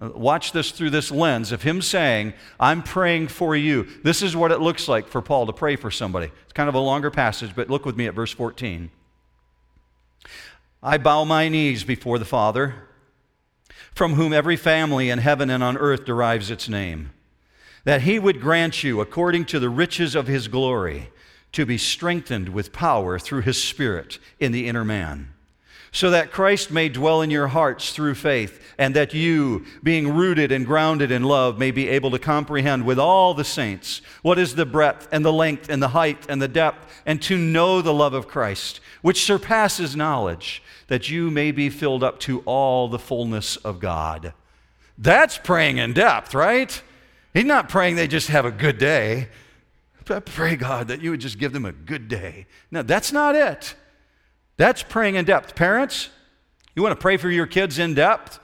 Uh, 0.00 0.10
watch 0.14 0.52
this 0.52 0.70
through 0.70 0.90
this 0.90 1.10
lens 1.10 1.52
of 1.52 1.62
him 1.62 1.82
saying, 1.82 2.32
I'm 2.58 2.82
praying 2.82 3.28
for 3.28 3.54
you. 3.54 3.86
This 4.02 4.22
is 4.22 4.34
what 4.34 4.50
it 4.50 4.60
looks 4.60 4.88
like 4.88 5.08
for 5.08 5.22
Paul 5.22 5.46
to 5.46 5.52
pray 5.52 5.76
for 5.76 5.90
somebody. 5.90 6.30
It's 6.44 6.52
kind 6.52 6.68
of 6.68 6.74
a 6.74 6.80
longer 6.80 7.10
passage, 7.10 7.54
but 7.54 7.70
look 7.70 7.84
with 7.84 7.96
me 7.96 8.06
at 8.06 8.14
verse 8.14 8.32
14. 8.32 8.90
I 10.82 10.98
bow 10.98 11.24
my 11.24 11.48
knees 11.48 11.84
before 11.84 12.18
the 12.18 12.24
Father 12.24 12.88
from 13.94 14.14
whom 14.14 14.32
every 14.32 14.56
family 14.56 15.10
in 15.10 15.18
heaven 15.18 15.50
and 15.50 15.62
on 15.62 15.76
earth 15.76 16.04
derives 16.04 16.50
its 16.50 16.68
name, 16.68 17.12
that 17.84 18.02
he 18.02 18.18
would 18.18 18.40
grant 18.40 18.82
you, 18.82 19.00
according 19.00 19.44
to 19.44 19.58
the 19.58 19.68
riches 19.68 20.14
of 20.14 20.26
his 20.26 20.48
glory, 20.48 21.10
to 21.52 21.66
be 21.66 21.78
strengthened 21.78 22.48
with 22.48 22.72
power 22.72 23.18
through 23.18 23.42
his 23.42 23.62
Spirit 23.62 24.18
in 24.40 24.52
the 24.52 24.66
inner 24.66 24.84
man, 24.84 25.28
so 25.92 26.10
that 26.10 26.32
Christ 26.32 26.70
may 26.70 26.88
dwell 26.88 27.20
in 27.20 27.30
your 27.30 27.48
hearts 27.48 27.92
through 27.92 28.14
faith, 28.14 28.58
and 28.78 28.96
that 28.96 29.12
you, 29.12 29.66
being 29.82 30.14
rooted 30.14 30.50
and 30.50 30.64
grounded 30.64 31.10
in 31.10 31.22
love, 31.22 31.58
may 31.58 31.70
be 31.70 31.88
able 31.88 32.10
to 32.10 32.18
comprehend 32.18 32.86
with 32.86 32.98
all 32.98 33.34
the 33.34 33.44
saints 33.44 34.00
what 34.22 34.38
is 34.38 34.54
the 34.54 34.64
breadth 34.64 35.06
and 35.12 35.24
the 35.24 35.32
length 35.32 35.68
and 35.68 35.82
the 35.82 35.88
height 35.88 36.24
and 36.28 36.40
the 36.40 36.48
depth, 36.48 37.02
and 37.04 37.20
to 37.22 37.36
know 37.36 37.82
the 37.82 37.92
love 37.92 38.14
of 38.14 38.28
Christ, 38.28 38.80
which 39.02 39.24
surpasses 39.24 39.94
knowledge 39.94 40.62
that 40.88 41.10
you 41.10 41.30
may 41.30 41.50
be 41.50 41.68
filled 41.68 42.02
up 42.02 42.18
to 42.20 42.40
all 42.40 42.88
the 42.88 42.98
fullness 42.98 43.56
of 43.56 43.78
God. 43.78 44.32
That's 44.96 45.38
praying 45.38 45.78
in 45.78 45.92
depth, 45.92 46.34
right? 46.34 46.82
He's 47.34 47.44
not 47.44 47.68
praying 47.68 47.96
they 47.96 48.08
just 48.08 48.28
have 48.28 48.44
a 48.44 48.50
good 48.50 48.78
day. 48.78 49.28
I 50.10 50.20
pray, 50.20 50.56
God, 50.56 50.88
that 50.88 51.00
you 51.00 51.10
would 51.10 51.20
just 51.20 51.38
give 51.38 51.52
them 51.52 51.64
a 51.64 51.72
good 51.72 52.08
day. 52.08 52.46
No, 52.70 52.82
that's 52.82 53.12
not 53.12 53.34
it. 53.34 53.74
That's 54.56 54.82
praying 54.82 55.14
in 55.14 55.24
depth. 55.24 55.54
Parents, 55.54 56.08
you 56.74 56.82
want 56.82 56.92
to 56.92 57.00
pray 57.00 57.16
for 57.16 57.30
your 57.30 57.46
kids 57.46 57.78
in 57.78 57.94
depth? 57.94 58.38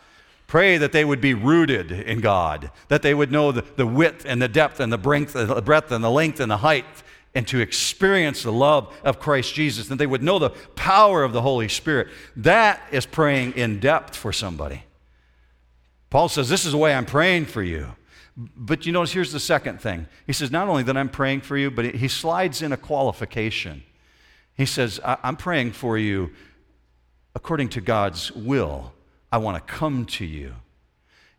Pray 0.46 0.78
that 0.78 0.92
they 0.92 1.04
would 1.04 1.20
be 1.20 1.34
rooted 1.34 1.92
in 1.92 2.20
God, 2.20 2.70
that 2.88 3.02
they 3.02 3.12
would 3.12 3.30
know 3.30 3.52
the, 3.52 3.62
the 3.76 3.86
width 3.86 4.24
and 4.26 4.40
the 4.40 4.48
depth 4.48 4.80
and 4.80 4.92
the 4.92 4.98
breadth, 4.98 5.34
the 5.34 5.62
breadth 5.62 5.92
and 5.92 6.02
the 6.02 6.10
length 6.10 6.40
and 6.40 6.50
the 6.50 6.58
height 6.58 6.86
and 7.34 7.46
to 7.46 7.60
experience 7.60 8.42
the 8.42 8.52
love 8.52 8.92
of 9.04 9.20
Christ 9.20 9.54
Jesus, 9.54 9.90
and 9.90 10.00
they 10.00 10.06
would 10.06 10.22
know 10.22 10.38
the 10.38 10.50
power 10.50 11.22
of 11.22 11.32
the 11.32 11.42
Holy 11.42 11.68
Spirit. 11.68 12.08
That 12.34 12.80
is 12.90 13.06
praying 13.06 13.52
in 13.52 13.80
depth 13.80 14.16
for 14.16 14.32
somebody. 14.32 14.84
Paul 16.10 16.28
says, 16.28 16.48
This 16.48 16.64
is 16.64 16.72
the 16.72 16.78
way 16.78 16.94
I'm 16.94 17.06
praying 17.06 17.46
for 17.46 17.62
you. 17.62 17.94
But 18.38 18.86
you 18.86 18.92
notice 18.92 19.12
here's 19.12 19.32
the 19.32 19.40
second 19.40 19.80
thing. 19.80 20.06
He 20.24 20.32
says, 20.32 20.52
Not 20.52 20.68
only 20.68 20.84
that 20.84 20.96
I'm 20.96 21.08
praying 21.08 21.40
for 21.40 21.56
you, 21.56 21.72
but 21.72 21.96
he 21.96 22.06
slides 22.06 22.62
in 22.62 22.72
a 22.72 22.76
qualification. 22.76 23.82
He 24.56 24.64
says, 24.64 25.00
I'm 25.04 25.36
praying 25.36 25.72
for 25.72 25.98
you 25.98 26.30
according 27.34 27.70
to 27.70 27.80
God's 27.80 28.30
will. 28.32 28.92
I 29.32 29.38
want 29.38 29.56
to 29.56 29.72
come 29.72 30.06
to 30.06 30.24
you. 30.24 30.54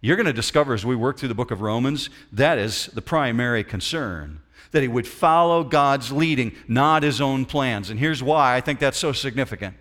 You're 0.02 0.18
going 0.18 0.26
to 0.26 0.34
discover 0.34 0.74
as 0.74 0.86
we 0.86 0.96
work 0.96 1.18
through 1.18 1.30
the 1.30 1.36
book 1.36 1.52
of 1.52 1.62
Romans, 1.62 2.10
that 2.34 2.58
is 2.58 2.88
the 2.88 3.02
primary 3.02 3.64
concern 3.64 4.42
that 4.72 4.82
he 4.82 4.88
would 4.88 5.08
follow 5.08 5.64
God's 5.64 6.12
leading, 6.12 6.54
not 6.68 7.04
his 7.04 7.22
own 7.22 7.46
plans. 7.46 7.90
And 7.90 8.00
here's 8.00 8.22
why 8.22 8.56
I 8.56 8.62
think 8.62 8.80
that's 8.80 8.98
so 8.98 9.12
significant. 9.12 9.76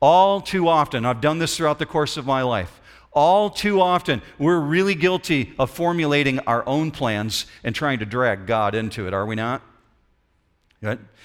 All 0.00 0.40
too 0.40 0.68
often, 0.68 1.04
I've 1.04 1.20
done 1.20 1.38
this 1.38 1.56
throughout 1.56 1.78
the 1.78 1.86
course 1.86 2.16
of 2.16 2.26
my 2.26 2.42
life. 2.42 2.80
All 3.18 3.50
too 3.50 3.80
often, 3.80 4.22
we're 4.38 4.60
really 4.60 4.94
guilty 4.94 5.52
of 5.58 5.72
formulating 5.72 6.38
our 6.46 6.64
own 6.68 6.92
plans 6.92 7.46
and 7.64 7.74
trying 7.74 7.98
to 7.98 8.06
drag 8.06 8.46
God 8.46 8.76
into 8.76 9.08
it, 9.08 9.12
are 9.12 9.26
we 9.26 9.34
not? 9.34 9.60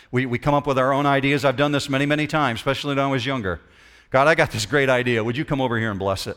We, 0.10 0.26
we 0.26 0.40
come 0.40 0.56
up 0.56 0.66
with 0.66 0.80
our 0.80 0.92
own 0.92 1.06
ideas. 1.06 1.46
I've 1.46 1.56
done 1.56 1.72
this 1.72 1.90
many, 1.90 2.08
many 2.08 2.26
times, 2.26 2.62
especially 2.62 2.96
when 2.96 3.06
I 3.06 3.12
was 3.12 3.28
younger. 3.28 3.62
God, 4.10 4.28
I 4.28 4.34
got 4.34 4.50
this 4.50 4.66
great 4.66 4.90
idea. 4.90 5.24
Would 5.24 5.38
you 5.38 5.46
come 5.46 5.62
over 5.62 5.78
here 5.78 5.92
and 5.92 6.00
bless 6.00 6.26
it? 6.26 6.36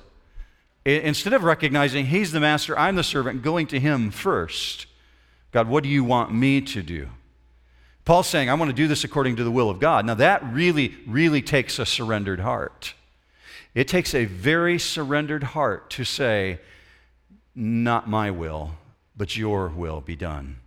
Instead 0.85 1.33
of 1.33 1.43
recognizing 1.43 2.05
He's 2.05 2.33
the 2.33 2.41
master, 2.41 2.79
I'm 2.79 2.95
the 2.95 3.03
servant, 3.03 3.43
going 3.43 3.67
to 3.69 3.81
Him 3.81 4.11
first 4.11 4.85
God, 5.53 5.69
what 5.69 5.85
do 5.85 5.89
you 5.89 6.05
want 6.05 6.35
me 6.35 6.61
to 6.61 6.83
do? 6.83 7.09
Paul's 8.05 8.27
saying, 8.27 8.51
I 8.51 8.55
want 8.55 8.69
to 8.69 8.77
do 8.77 8.89
this 8.89 9.05
according 9.05 9.37
to 9.37 9.45
the 9.45 9.51
will 9.51 9.71
of 9.71 9.81
God. 9.81 10.05
Now, 10.05 10.13
that 10.17 10.45
really, 10.53 10.95
really 11.07 11.41
takes 11.41 11.79
a 11.79 11.87
surrendered 11.87 12.41
heart. 12.41 12.93
It 13.77 13.89
takes 13.89 14.15
a 14.15 14.25
very 14.25 14.79
surrendered 14.79 15.43
heart 15.43 15.91
to 15.91 16.05
say, 16.05 16.61
Not 17.55 18.09
my 18.09 18.31
will, 18.31 18.71
but 19.15 19.37
your 19.37 19.69
will 19.69 20.01
be 20.01 20.17
done. 20.17 20.61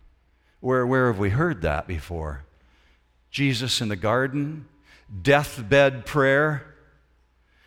Where, 0.60 0.86
where 0.86 1.08
have 1.08 1.18
we 1.18 1.32
heard 1.32 1.63
that 1.63 1.88
before? 1.88 2.44
Jesus 3.32 3.82
in 3.82 3.88
the 3.88 3.96
garden, 3.96 4.68
deathbed 5.24 6.06
prayer. 6.06 6.75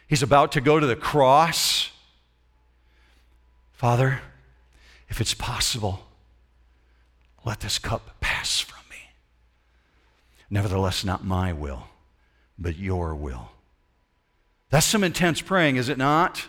He's 0.07 0.23
about 0.23 0.53
to 0.53 0.61
go 0.61 0.79
to 0.79 0.87
the 0.87 0.95
cross. 0.95 1.91
Father, 3.73 4.21
if 5.09 5.21
it's 5.21 5.35
possible, 5.35 6.07
let 7.45 7.59
this 7.59 7.81
cup 7.81 8.21
pass 8.21 8.61
from 8.61 8.85
me. 8.89 9.11
Nevertheless, 10.49 11.03
not 11.05 11.25
my 11.25 11.53
will, 11.53 11.89
but 12.57 12.77
your 12.77 13.17
will. 13.17 13.52
That's 14.73 14.87
some 14.87 15.05
intense 15.05 15.43
praying, 15.43 15.77
is 15.77 15.91
it 15.91 15.99
not? 15.99 16.49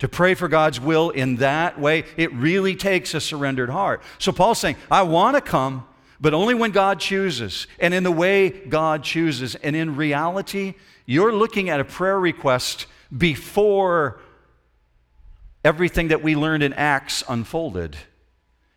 To 0.00 0.08
pray 0.08 0.34
for 0.34 0.48
God's 0.48 0.80
will 0.80 1.10
in 1.10 1.36
that 1.36 1.78
way, 1.78 2.02
it 2.16 2.32
really 2.32 2.74
takes 2.74 3.14
a 3.14 3.20
surrendered 3.20 3.70
heart. 3.70 4.02
So 4.18 4.32
Paul's 4.32 4.58
saying, 4.58 4.74
I 4.90 5.02
want 5.02 5.36
to 5.36 5.40
come, 5.40 5.86
but 6.20 6.34
only 6.34 6.54
when 6.54 6.72
God 6.72 6.98
chooses 6.98 7.68
and 7.78 7.94
in 7.94 8.02
the 8.02 8.10
way 8.10 8.50
God 8.50 9.04
chooses. 9.04 9.54
And 9.54 9.76
in 9.76 9.94
reality, 9.94 10.74
you're 11.06 11.32
looking 11.32 11.70
at 11.70 11.78
a 11.78 11.84
prayer 11.84 12.18
request 12.18 12.86
before 13.16 14.20
everything 15.64 16.08
that 16.08 16.20
we 16.20 16.34
learned 16.34 16.64
in 16.64 16.72
Acts 16.72 17.22
unfolded. 17.28 17.96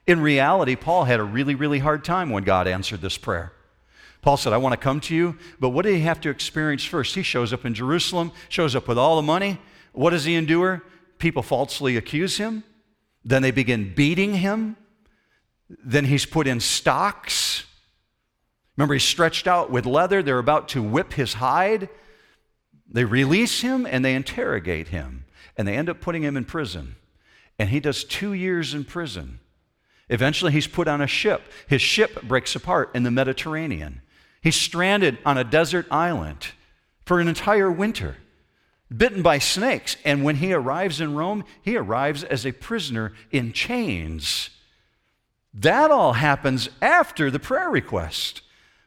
In 0.05 0.21
reality, 0.21 0.75
Paul 0.75 1.05
had 1.05 1.19
a 1.19 1.23
really, 1.23 1.55
really 1.55 1.79
hard 1.79 2.05
time 2.05 2.29
when 2.29 2.43
God 2.43 2.67
answered 2.67 3.01
this 3.01 3.17
prayer. 3.17 3.51
Paul 4.25 4.37
said, 4.37 4.53
I 4.53 4.57
want 4.57 4.73
to 4.73 4.77
come 4.77 4.99
to 5.01 5.15
you, 5.15 5.37
but 5.59 5.69
what 5.69 5.85
did 5.85 5.93
he 5.93 6.01
have 6.01 6.19
to 6.21 6.31
experience 6.31 6.83
first? 6.83 7.13
He 7.13 7.21
shows 7.21 7.53
up 7.53 7.63
in 7.63 7.75
Jerusalem, 7.75 8.31
shows 8.49 8.75
up 8.75 8.87
with 8.87 8.97
all 8.97 9.17
the 9.17 9.21
money. 9.21 9.59
What 9.93 10.09
does 10.09 10.25
he 10.25 10.33
endure? 10.33 10.81
People 11.19 11.43
falsely 11.43 11.95
accuse 11.95 12.37
him. 12.37 12.63
Then 13.23 13.43
they 13.43 13.51
begin 13.51 13.93
beating 13.93 14.33
him. 14.33 14.77
Then 15.69 16.05
he's 16.05 16.25
put 16.25 16.47
in 16.47 16.59
stocks. 16.59 17.65
Remember, 18.75 18.95
he's 18.95 19.03
stretched 19.03 19.45
out 19.45 19.69
with 19.69 19.85
leather. 19.85 20.23
They're 20.23 20.39
about 20.39 20.69
to 20.69 20.81
whip 20.81 21.13
his 21.13 21.35
hide. 21.35 21.87
They 22.89 23.05
release 23.05 23.61
him 23.61 23.85
and 23.85 24.03
they 24.03 24.15
interrogate 24.15 24.87
him. 24.87 25.25
And 25.55 25.67
they 25.67 25.75
end 25.75 25.87
up 25.87 26.01
putting 26.01 26.23
him 26.23 26.35
in 26.35 26.45
prison. 26.45 26.95
And 27.59 27.69
he 27.69 27.79
does 27.79 28.03
two 28.03 28.33
years 28.33 28.73
in 28.73 28.85
prison. 28.85 29.39
Eventually, 30.09 30.51
he's 30.51 30.65
put 30.65 30.87
on 30.87 30.99
a 30.99 31.05
ship. 31.05 31.43
His 31.67 31.83
ship 31.83 32.23
breaks 32.23 32.55
apart 32.55 32.89
in 32.95 33.03
the 33.03 33.11
Mediterranean. 33.11 34.01
He's 34.45 34.55
stranded 34.55 35.17
on 35.25 35.39
a 35.39 35.43
desert 35.43 35.87
island 35.89 36.49
for 37.03 37.19
an 37.19 37.27
entire 37.27 37.71
winter, 37.71 38.17
bitten 38.95 39.23
by 39.23 39.39
snakes. 39.39 39.97
And 40.05 40.23
when 40.23 40.35
he 40.35 40.53
arrives 40.53 41.01
in 41.01 41.15
Rome, 41.15 41.45
he 41.63 41.75
arrives 41.75 42.23
as 42.23 42.45
a 42.45 42.51
prisoner 42.51 43.13
in 43.31 43.53
chains. 43.53 44.51
That 45.51 45.89
all 45.89 46.13
happens 46.13 46.69
after 46.79 47.31
the 47.31 47.39
prayer 47.39 47.71
request. 47.71 48.43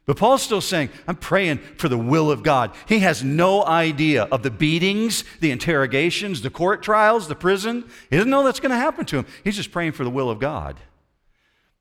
But 0.07 0.17
Paul's 0.17 0.43
still 0.43 0.61
saying, 0.61 0.91
I'm 1.09 1.17
praying 1.17 1.59
for 1.77 1.88
the 1.88 1.99
will 1.99 2.31
of 2.31 2.45
God. 2.45 2.71
He 2.87 3.00
has 3.00 3.25
no 3.25 3.65
idea 3.65 4.29
of 4.31 4.45
the 4.45 4.53
beatings, 4.53 5.25
the 5.41 5.50
interrogations, 5.50 6.41
the 6.41 6.50
court 6.50 6.85
trials, 6.85 7.27
the 7.27 7.35
prison. 7.35 7.91
He 8.11 8.17
doesn't 8.17 8.31
know 8.31 8.45
that's 8.45 8.61
going 8.61 8.71
to 8.71 8.77
happen 8.77 9.07
to 9.07 9.17
him. 9.17 9.27
He's 9.43 9.57
just 9.57 9.73
praying 9.73 9.91
for 9.91 10.05
the 10.05 10.11
will 10.11 10.31
of 10.31 10.38
God. 10.38 10.79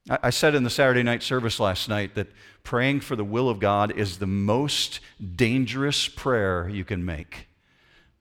I 0.09 0.29
said 0.29 0.55
in 0.55 0.63
the 0.63 0.69
Saturday 0.69 1.03
night 1.03 1.21
service 1.21 1.59
last 1.59 1.89
night 1.89 2.15
that 2.15 2.27
praying 2.63 3.01
for 3.01 3.15
the 3.15 3.23
will 3.23 3.49
of 3.49 3.59
God 3.59 3.91
is 3.97 4.19
the 4.19 4.27
most 4.27 4.99
dangerous 5.35 6.07
prayer 6.07 6.69
you 6.69 6.85
can 6.85 7.03
make. 7.03 7.47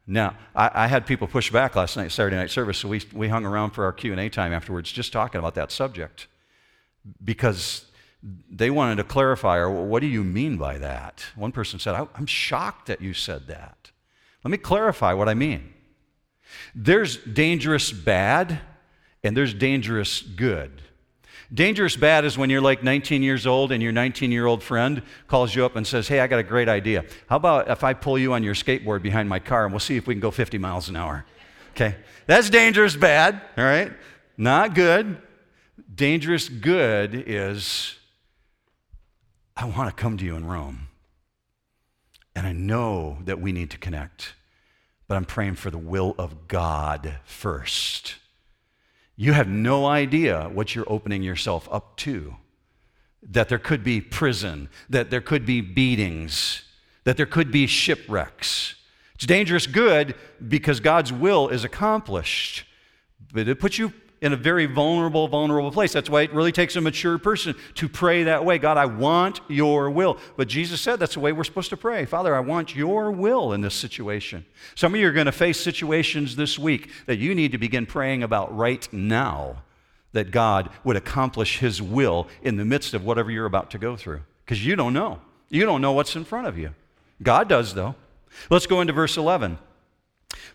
Now, 0.06 0.36
I, 0.54 0.70
I, 0.72 0.86
had 0.86 1.04
people 1.06 1.26
push 1.26 1.50
back 1.50 1.74
last 1.74 1.96
night, 1.96 2.12
Saturday 2.12 2.36
night 2.36 2.50
service, 2.50 2.78
so 2.78 2.88
we, 2.88 3.02
we 3.12 3.28
hung 3.28 3.44
around 3.44 3.70
for 3.70 3.84
our 3.84 3.92
Q&A 3.92 4.28
time 4.28 4.52
afterwards 4.52 4.90
just 4.92 5.12
talking 5.12 5.40
about 5.40 5.56
that 5.56 5.72
subject 5.72 6.28
because 7.24 7.86
they 8.50 8.70
wanted 8.70 8.96
to 8.96 9.04
clarify, 9.04 9.56
or 9.56 9.70
what 9.70 10.00
do 10.00 10.06
you 10.06 10.22
mean 10.22 10.56
by 10.56 10.78
that? 10.78 11.24
One 11.34 11.52
person 11.52 11.78
said, 11.78 11.94
I'm 12.14 12.26
shocked 12.26 12.86
that 12.86 13.00
you 13.00 13.14
said 13.14 13.48
that. 13.48 13.90
Let 14.44 14.50
me 14.50 14.58
clarify 14.58 15.12
what 15.12 15.28
I 15.28 15.34
mean. 15.34 15.74
There's 16.74 17.16
dangerous 17.16 17.90
bad 17.90 18.60
and 19.24 19.36
there's 19.36 19.54
dangerous 19.54 20.22
good. 20.22 20.82
Dangerous 21.52 21.96
bad 21.96 22.24
is 22.24 22.36
when 22.36 22.50
you're 22.50 22.60
like 22.60 22.82
19 22.82 23.22
years 23.22 23.46
old 23.46 23.70
and 23.70 23.82
your 23.82 23.92
19 23.92 24.32
year 24.32 24.46
old 24.46 24.62
friend 24.62 25.02
calls 25.28 25.54
you 25.54 25.64
up 25.64 25.76
and 25.76 25.86
says, 25.86 26.08
Hey, 26.08 26.20
I 26.20 26.26
got 26.26 26.38
a 26.38 26.44
great 26.44 26.68
idea. 26.68 27.04
How 27.28 27.36
about 27.36 27.70
if 27.70 27.84
I 27.84 27.94
pull 27.94 28.18
you 28.18 28.32
on 28.32 28.42
your 28.42 28.54
skateboard 28.54 29.02
behind 29.02 29.28
my 29.28 29.38
car 29.38 29.64
and 29.64 29.72
we'll 29.72 29.80
see 29.80 29.96
if 29.96 30.06
we 30.06 30.14
can 30.14 30.20
go 30.20 30.30
50 30.30 30.58
miles 30.58 30.88
an 30.88 30.96
hour? 30.96 31.24
Okay. 31.70 31.94
That's 32.26 32.50
dangerous 32.50 32.96
bad, 32.96 33.40
all 33.56 33.64
right? 33.64 33.92
Not 34.36 34.74
good. 34.74 35.18
Dangerous 35.94 36.48
good 36.48 37.14
is 37.26 37.96
I 39.56 39.66
want 39.66 39.94
to 39.94 40.02
come 40.02 40.16
to 40.18 40.24
you 40.24 40.36
in 40.36 40.46
Rome. 40.46 40.88
And 42.34 42.46
I 42.46 42.52
know 42.52 43.18
that 43.24 43.40
we 43.40 43.52
need 43.52 43.70
to 43.70 43.78
connect, 43.78 44.34
but 45.08 45.16
I'm 45.16 45.24
praying 45.24 45.54
for 45.54 45.70
the 45.70 45.78
will 45.78 46.14
of 46.18 46.48
God 46.48 47.18
first. 47.24 48.16
You 49.16 49.32
have 49.32 49.48
no 49.48 49.86
idea 49.86 50.50
what 50.52 50.74
you're 50.74 50.90
opening 50.90 51.22
yourself 51.22 51.68
up 51.72 51.96
to. 51.98 52.36
That 53.22 53.48
there 53.48 53.58
could 53.58 53.82
be 53.82 54.00
prison, 54.00 54.68
that 54.90 55.10
there 55.10 55.22
could 55.22 55.46
be 55.46 55.60
beatings, 55.60 56.62
that 57.04 57.16
there 57.16 57.26
could 57.26 57.50
be 57.50 57.66
shipwrecks. 57.66 58.74
It's 59.14 59.26
dangerous 59.26 59.66
good 59.66 60.14
because 60.46 60.80
God's 60.80 61.12
will 61.12 61.48
is 61.48 61.64
accomplished. 61.64 62.64
But 63.32 63.48
it 63.48 63.58
puts 63.58 63.78
you 63.78 63.92
in 64.26 64.32
a 64.32 64.36
very 64.36 64.66
vulnerable, 64.66 65.28
vulnerable 65.28 65.70
place. 65.70 65.92
That's 65.92 66.10
why 66.10 66.22
it 66.22 66.32
really 66.32 66.52
takes 66.52 66.76
a 66.76 66.80
mature 66.80 67.16
person 67.16 67.54
to 67.76 67.88
pray 67.88 68.24
that 68.24 68.44
way. 68.44 68.58
God, 68.58 68.76
I 68.76 68.86
want 68.86 69.40
your 69.48 69.88
will. 69.88 70.18
But 70.36 70.48
Jesus 70.48 70.80
said 70.80 70.98
that's 70.98 71.14
the 71.14 71.20
way 71.20 71.32
we're 71.32 71.44
supposed 71.44 71.70
to 71.70 71.76
pray. 71.76 72.04
Father, 72.04 72.34
I 72.34 72.40
want 72.40 72.74
your 72.74 73.10
will 73.12 73.52
in 73.52 73.60
this 73.60 73.74
situation. 73.74 74.44
Some 74.74 74.94
of 74.94 75.00
you 75.00 75.08
are 75.08 75.12
going 75.12 75.26
to 75.26 75.32
face 75.32 75.60
situations 75.60 76.36
this 76.36 76.58
week 76.58 76.90
that 77.06 77.18
you 77.18 77.34
need 77.34 77.52
to 77.52 77.58
begin 77.58 77.86
praying 77.86 78.22
about 78.24 78.54
right 78.54 78.86
now 78.92 79.62
that 80.12 80.30
God 80.30 80.70
would 80.82 80.96
accomplish 80.96 81.58
his 81.58 81.80
will 81.80 82.26
in 82.42 82.56
the 82.56 82.64
midst 82.64 82.94
of 82.94 83.04
whatever 83.04 83.30
you're 83.30 83.46
about 83.46 83.70
to 83.70 83.78
go 83.78 83.96
through. 83.96 84.22
Because 84.44 84.64
you 84.66 84.74
don't 84.74 84.92
know. 84.92 85.20
You 85.48 85.64
don't 85.64 85.80
know 85.80 85.92
what's 85.92 86.16
in 86.16 86.24
front 86.24 86.46
of 86.46 86.58
you. 86.58 86.74
God 87.22 87.48
does, 87.48 87.74
though. 87.74 87.94
Let's 88.50 88.66
go 88.66 88.80
into 88.80 88.92
verse 88.92 89.16
11. 89.16 89.58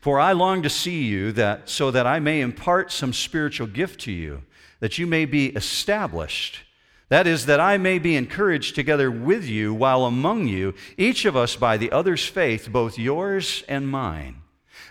For 0.02 0.20
I 0.20 0.34
long 0.34 0.64
to 0.64 0.70
see 0.70 1.04
you 1.04 1.32
that 1.34 1.70
so 1.70 1.92
that 1.92 2.08
I 2.08 2.20
may 2.20 2.42
impart 2.42 2.92
some 2.92 3.14
spiritual 3.14 3.68
gift 3.68 4.02
to 4.02 4.12
you, 4.12 4.42
that 4.80 4.98
you 4.98 5.06
may 5.06 5.26
be 5.26 5.48
established. 5.50 6.64
That 7.10 7.28
is, 7.28 7.46
that 7.46 7.60
I 7.60 7.78
may 7.78 8.00
be 8.00 8.16
encouraged 8.16 8.74
together 8.74 9.12
with 9.12 9.46
you 9.46 9.74
while 9.74 10.06
among 10.06 10.48
you, 10.48 10.74
each 10.98 11.26
of 11.26 11.36
us 11.38 11.56
by 11.56 11.78
the 11.78 11.92
other's 11.92 12.26
faith, 12.26 12.70
both 12.72 12.98
yours 12.98 13.64
and 13.68 13.88
mine. 13.88 14.38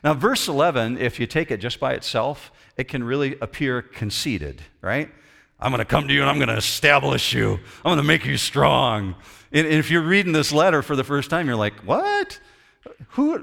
Now, 0.04 0.14
verse 0.14 0.46
11, 0.46 0.98
if 0.98 1.18
you 1.18 1.26
take 1.26 1.50
it 1.50 1.58
just 1.58 1.80
by 1.80 1.94
itself, 1.94 2.52
it 2.76 2.84
can 2.84 3.02
really 3.02 3.36
appear 3.40 3.82
conceited, 3.82 4.62
right? 4.80 5.10
I'm 5.58 5.72
going 5.72 5.80
to 5.80 5.84
come 5.84 6.06
to 6.08 6.14
you 6.14 6.20
and 6.20 6.30
I'm 6.30 6.38
going 6.38 6.48
to 6.48 6.56
establish 6.56 7.32
you. 7.32 7.54
I'm 7.54 7.84
going 7.84 7.96
to 7.96 8.02
make 8.02 8.24
you 8.24 8.36
strong. 8.36 9.16
And 9.52 9.66
if 9.66 9.90
you're 9.90 10.02
reading 10.02 10.32
this 10.32 10.52
letter 10.52 10.82
for 10.82 10.94
the 10.94 11.04
first 11.04 11.30
time, 11.30 11.48
you're 11.48 11.56
like, 11.56 11.74
what? 11.80 12.38
Who, 13.14 13.38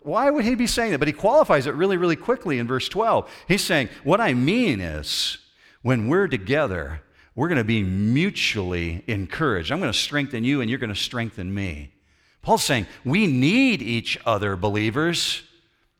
why 0.00 0.30
would 0.30 0.44
he 0.44 0.54
be 0.54 0.66
saying 0.66 0.92
that? 0.92 0.98
But 0.98 1.08
he 1.08 1.12
qualifies 1.12 1.66
it 1.66 1.74
really, 1.74 1.98
really 1.98 2.16
quickly 2.16 2.58
in 2.58 2.66
verse 2.66 2.88
12. 2.88 3.30
He's 3.46 3.62
saying, 3.62 3.90
What 4.04 4.22
I 4.22 4.32
mean 4.32 4.80
is, 4.80 5.36
when 5.82 6.08
we're 6.08 6.28
together, 6.28 7.02
we're 7.34 7.48
going 7.48 7.58
to 7.58 7.64
be 7.64 7.82
mutually 7.82 9.04
encouraged. 9.06 9.70
I'm 9.70 9.80
going 9.80 9.92
to 9.92 9.98
strengthen 9.98 10.44
you, 10.44 10.62
and 10.62 10.70
you're 10.70 10.78
going 10.78 10.94
to 10.94 10.96
strengthen 10.96 11.52
me. 11.52 11.92
Paul's 12.40 12.64
saying, 12.64 12.86
We 13.04 13.26
need 13.26 13.82
each 13.82 14.18
other, 14.24 14.56
believers. 14.56 15.42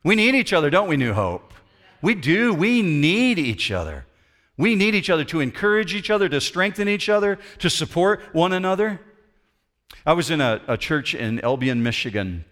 We 0.03 0.15
need 0.15 0.33
each 0.33 0.51
other, 0.51 0.71
don't 0.71 0.89
we, 0.89 0.97
New 0.97 1.13
Hope? 1.13 1.53
We 2.01 2.15
do. 2.15 2.51
We 2.51 2.81
need 2.81 3.37
each 3.37 3.71
other. 3.71 4.07
We 4.57 4.73
need 4.73 4.95
each 4.95 5.11
other 5.11 5.23
to 5.25 5.39
encourage 5.39 5.93
each 5.93 6.09
other, 6.09 6.27
to 6.29 6.41
strengthen 6.41 6.89
each 6.89 7.09
other, 7.09 7.37
to 7.59 7.69
support 7.69 8.21
one 8.33 8.53
another. 8.53 9.01
I 10.03 10.13
was 10.13 10.31
in 10.31 10.41
a, 10.41 10.61
a 10.67 10.77
church 10.77 11.13
in 11.13 11.39
Albion, 11.41 11.83
Michigan 11.83 12.45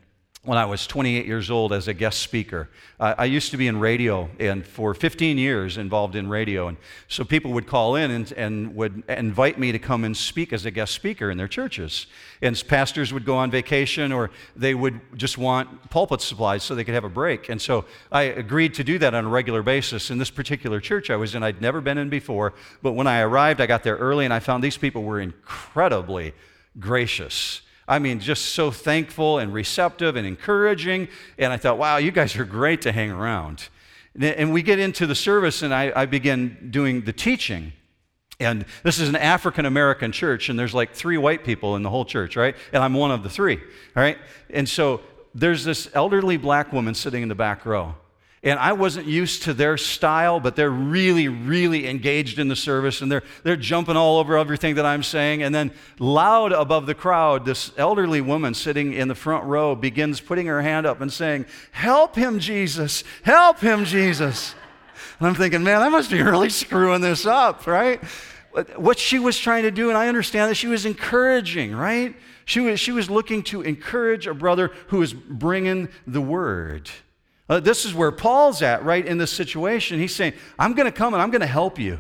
when 0.43 0.57
I 0.57 0.65
was 0.65 0.87
28 0.87 1.27
years 1.27 1.51
old 1.51 1.71
as 1.71 1.87
a 1.87 1.93
guest 1.93 2.19
speaker. 2.19 2.67
I 2.99 3.25
used 3.25 3.51
to 3.51 3.57
be 3.57 3.67
in 3.67 3.79
radio 3.79 4.27
and 4.39 4.65
for 4.65 4.95
15 4.95 5.37
years 5.37 5.77
involved 5.77 6.15
in 6.15 6.27
radio. 6.27 6.67
And 6.67 6.77
so 7.07 7.23
people 7.23 7.51
would 7.51 7.67
call 7.67 7.95
in 7.95 8.09
and, 8.09 8.31
and 8.31 8.75
would 8.75 9.03
invite 9.07 9.59
me 9.59 9.71
to 9.71 9.77
come 9.77 10.03
and 10.03 10.17
speak 10.17 10.51
as 10.51 10.65
a 10.65 10.71
guest 10.71 10.95
speaker 10.95 11.29
in 11.29 11.37
their 11.37 11.47
churches. 11.47 12.07
And 12.41 12.61
pastors 12.67 13.13
would 13.13 13.23
go 13.23 13.37
on 13.37 13.51
vacation 13.51 14.11
or 14.11 14.31
they 14.55 14.73
would 14.73 14.99
just 15.15 15.37
want 15.37 15.91
pulpit 15.91 16.21
supplies 16.21 16.63
so 16.63 16.73
they 16.73 16.83
could 16.83 16.95
have 16.95 17.03
a 17.03 17.09
break. 17.09 17.49
And 17.49 17.61
so 17.61 17.85
I 18.11 18.23
agreed 18.23 18.73
to 18.75 18.83
do 18.83 18.97
that 18.97 19.13
on 19.13 19.25
a 19.25 19.29
regular 19.29 19.61
basis. 19.61 20.09
In 20.09 20.17
this 20.17 20.31
particular 20.31 20.79
church 20.79 21.11
I 21.11 21.17
was 21.17 21.35
in, 21.35 21.43
I'd 21.43 21.61
never 21.61 21.81
been 21.81 21.99
in 21.99 22.09
before. 22.09 22.53
But 22.81 22.93
when 22.93 23.05
I 23.05 23.21
arrived, 23.21 23.61
I 23.61 23.67
got 23.67 23.83
there 23.83 23.97
early 23.97 24.25
and 24.25 24.33
I 24.33 24.39
found 24.39 24.63
these 24.63 24.77
people 24.77 25.03
were 25.03 25.19
incredibly 25.19 26.33
gracious 26.79 27.61
I 27.87 27.99
mean, 27.99 28.19
just 28.19 28.45
so 28.53 28.71
thankful 28.71 29.39
and 29.39 29.53
receptive 29.53 30.15
and 30.15 30.25
encouraging. 30.25 31.07
And 31.37 31.51
I 31.51 31.57
thought, 31.57 31.77
wow, 31.77 31.97
you 31.97 32.11
guys 32.11 32.35
are 32.37 32.45
great 32.45 32.81
to 32.83 32.91
hang 32.91 33.11
around. 33.11 33.67
And 34.19 34.51
we 34.51 34.61
get 34.61 34.79
into 34.79 35.07
the 35.07 35.15
service, 35.15 35.61
and 35.61 35.73
I, 35.73 35.91
I 35.95 36.05
begin 36.05 36.69
doing 36.69 37.01
the 37.01 37.13
teaching. 37.13 37.73
And 38.41 38.65
this 38.83 38.99
is 38.99 39.07
an 39.07 39.15
African 39.15 39.65
American 39.65 40.11
church, 40.11 40.49
and 40.49 40.57
there's 40.57 40.73
like 40.73 40.93
three 40.93 41.17
white 41.17 41.45
people 41.45 41.75
in 41.75 41.83
the 41.83 41.89
whole 41.89 42.05
church, 42.05 42.35
right? 42.35 42.55
And 42.73 42.83
I'm 42.83 42.93
one 42.93 43.11
of 43.11 43.23
the 43.23 43.29
three, 43.29 43.57
all 43.57 44.03
right? 44.03 44.17
And 44.49 44.67
so 44.67 45.01
there's 45.33 45.63
this 45.63 45.89
elderly 45.93 46.37
black 46.37 46.73
woman 46.73 46.93
sitting 46.93 47.23
in 47.23 47.29
the 47.29 47.35
back 47.35 47.65
row. 47.65 47.95
And 48.43 48.57
I 48.59 48.73
wasn't 48.73 49.05
used 49.05 49.43
to 49.43 49.53
their 49.53 49.77
style, 49.77 50.39
but 50.39 50.55
they're 50.55 50.71
really, 50.71 51.27
really 51.27 51.87
engaged 51.87 52.39
in 52.39 52.47
the 52.47 52.55
service 52.55 53.01
and 53.01 53.11
they're, 53.11 53.21
they're 53.43 53.55
jumping 53.55 53.95
all 53.95 54.17
over 54.17 54.35
everything 54.35 54.75
that 54.75 54.85
I'm 54.85 55.03
saying. 55.03 55.43
And 55.43 55.53
then, 55.53 55.71
loud 55.99 56.51
above 56.51 56.87
the 56.87 56.95
crowd, 56.95 57.45
this 57.45 57.71
elderly 57.77 58.19
woman 58.19 58.55
sitting 58.55 58.93
in 58.93 59.07
the 59.07 59.15
front 59.15 59.45
row 59.45 59.75
begins 59.75 60.19
putting 60.19 60.47
her 60.47 60.63
hand 60.63 60.87
up 60.87 61.01
and 61.01 61.13
saying, 61.13 61.45
Help 61.71 62.15
him, 62.15 62.39
Jesus! 62.39 63.03
Help 63.21 63.59
him, 63.59 63.85
Jesus! 63.85 64.55
And 65.19 65.27
I'm 65.27 65.35
thinking, 65.35 65.61
man, 65.61 65.83
I 65.83 65.89
must 65.89 66.09
be 66.09 66.21
really 66.23 66.49
screwing 66.49 67.01
this 67.01 67.27
up, 67.27 67.67
right? 67.67 68.03
What 68.75 68.97
she 68.97 69.19
was 69.19 69.37
trying 69.37 69.63
to 69.63 69.71
do, 69.71 69.89
and 69.89 69.97
I 69.97 70.07
understand 70.07 70.49
that 70.49 70.55
she 70.55 70.65
was 70.65 70.87
encouraging, 70.87 71.75
right? 71.75 72.15
She 72.45 72.59
was, 72.59 72.79
she 72.79 72.91
was 72.91 73.07
looking 73.07 73.43
to 73.43 73.61
encourage 73.61 74.25
a 74.25 74.33
brother 74.33 74.71
who 74.87 74.97
was 74.97 75.13
bringing 75.13 75.89
the 76.07 76.21
word. 76.21 76.89
Uh, 77.51 77.59
this 77.59 77.83
is 77.83 77.93
where 77.93 78.13
Paul's 78.13 78.61
at, 78.61 78.81
right, 78.85 79.05
in 79.05 79.17
this 79.17 79.29
situation. 79.29 79.99
He's 79.99 80.15
saying, 80.15 80.31
I'm 80.57 80.71
going 80.71 80.85
to 80.85 80.91
come 80.91 81.13
and 81.13 81.21
I'm 81.21 81.31
going 81.31 81.41
to 81.41 81.47
help 81.47 81.77
you. 81.77 81.99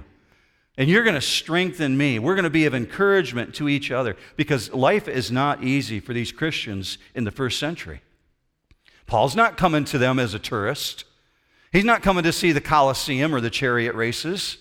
And 0.77 0.89
you're 0.89 1.03
going 1.03 1.15
to 1.15 1.19
strengthen 1.19 1.97
me. 1.97 2.19
We're 2.19 2.35
going 2.35 2.45
to 2.45 2.49
be 2.49 2.65
of 2.67 2.73
encouragement 2.73 3.53
to 3.55 3.67
each 3.67 3.91
other 3.91 4.15
because 4.37 4.73
life 4.73 5.09
is 5.09 5.29
not 5.29 5.61
easy 5.61 5.99
for 5.99 6.13
these 6.13 6.31
Christians 6.31 6.97
in 7.13 7.25
the 7.25 7.31
first 7.31 7.59
century. 7.59 8.01
Paul's 9.07 9.35
not 9.35 9.57
coming 9.57 9.83
to 9.83 9.97
them 9.97 10.19
as 10.19 10.33
a 10.33 10.39
tourist. 10.39 11.03
He's 11.73 11.83
not 11.83 12.01
coming 12.01 12.23
to 12.23 12.31
see 12.31 12.53
the 12.53 12.61
Colosseum 12.61 13.35
or 13.35 13.41
the 13.41 13.49
chariot 13.49 13.93
races. 13.93 14.57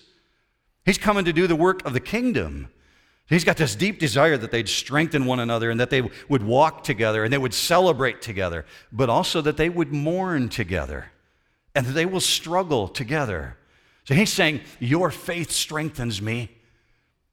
He's 0.83 0.97
coming 0.97 1.23
to 1.23 1.31
do 1.31 1.47
the 1.47 1.55
work 1.55 1.85
of 1.85 1.93
the 1.93 2.01
kingdom. 2.01 2.67
He's 3.31 3.45
got 3.45 3.55
this 3.55 3.75
deep 3.75 3.97
desire 3.97 4.35
that 4.37 4.51
they'd 4.51 4.67
strengthen 4.67 5.25
one 5.25 5.39
another 5.39 5.71
and 5.71 5.79
that 5.79 5.89
they 5.89 6.01
would 6.27 6.43
walk 6.43 6.83
together 6.83 7.23
and 7.23 7.31
they 7.31 7.37
would 7.37 7.53
celebrate 7.53 8.21
together, 8.21 8.65
but 8.91 9.09
also 9.09 9.39
that 9.41 9.55
they 9.55 9.69
would 9.69 9.93
mourn 9.93 10.49
together 10.49 11.11
and 11.73 11.85
that 11.85 11.93
they 11.93 12.05
will 12.05 12.19
struggle 12.19 12.89
together. 12.89 13.55
So 14.03 14.15
he's 14.15 14.33
saying, 14.33 14.59
Your 14.79 15.11
faith 15.11 15.49
strengthens 15.49 16.21
me, 16.21 16.51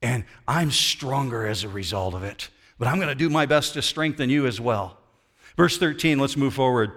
and 0.01 0.23
I'm 0.47 0.71
stronger 0.71 1.45
as 1.45 1.65
a 1.65 1.69
result 1.69 2.13
of 2.13 2.23
it. 2.23 2.47
But 2.77 2.87
I'm 2.87 2.95
going 2.95 3.09
to 3.09 3.15
do 3.15 3.29
my 3.29 3.45
best 3.45 3.73
to 3.73 3.81
strengthen 3.81 4.29
you 4.29 4.47
as 4.47 4.61
well. 4.61 4.97
Verse 5.57 5.77
13, 5.77 6.17
let's 6.17 6.37
move 6.37 6.53
forward. 6.53 6.93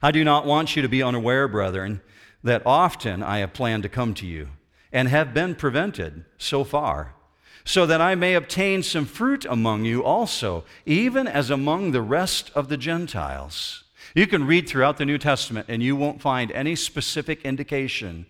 I 0.00 0.12
do 0.12 0.24
not 0.24 0.46
want 0.46 0.76
you 0.76 0.80
to 0.80 0.88
be 0.88 1.02
unaware, 1.02 1.46
brethren, 1.46 2.00
that 2.42 2.62
often 2.64 3.22
I 3.22 3.38
have 3.40 3.52
planned 3.52 3.82
to 3.82 3.90
come 3.90 4.14
to 4.14 4.26
you 4.26 4.48
and 4.90 5.08
have 5.08 5.34
been 5.34 5.54
prevented 5.54 6.24
so 6.38 6.64
far, 6.64 7.14
so 7.64 7.86
that 7.86 8.00
I 8.00 8.14
may 8.14 8.34
obtain 8.34 8.82
some 8.82 9.06
fruit 9.06 9.44
among 9.46 9.84
you 9.84 10.04
also, 10.04 10.64
even 10.84 11.26
as 11.26 11.50
among 11.50 11.92
the 11.92 12.02
rest 12.02 12.50
of 12.54 12.68
the 12.68 12.76
Gentiles. 12.76 13.84
You 14.14 14.26
can 14.26 14.46
read 14.46 14.68
throughout 14.68 14.98
the 14.98 15.06
New 15.06 15.18
Testament 15.18 15.66
and 15.68 15.82
you 15.82 15.96
won't 15.96 16.20
find 16.20 16.52
any 16.52 16.76
specific 16.76 17.42
indication 17.42 18.26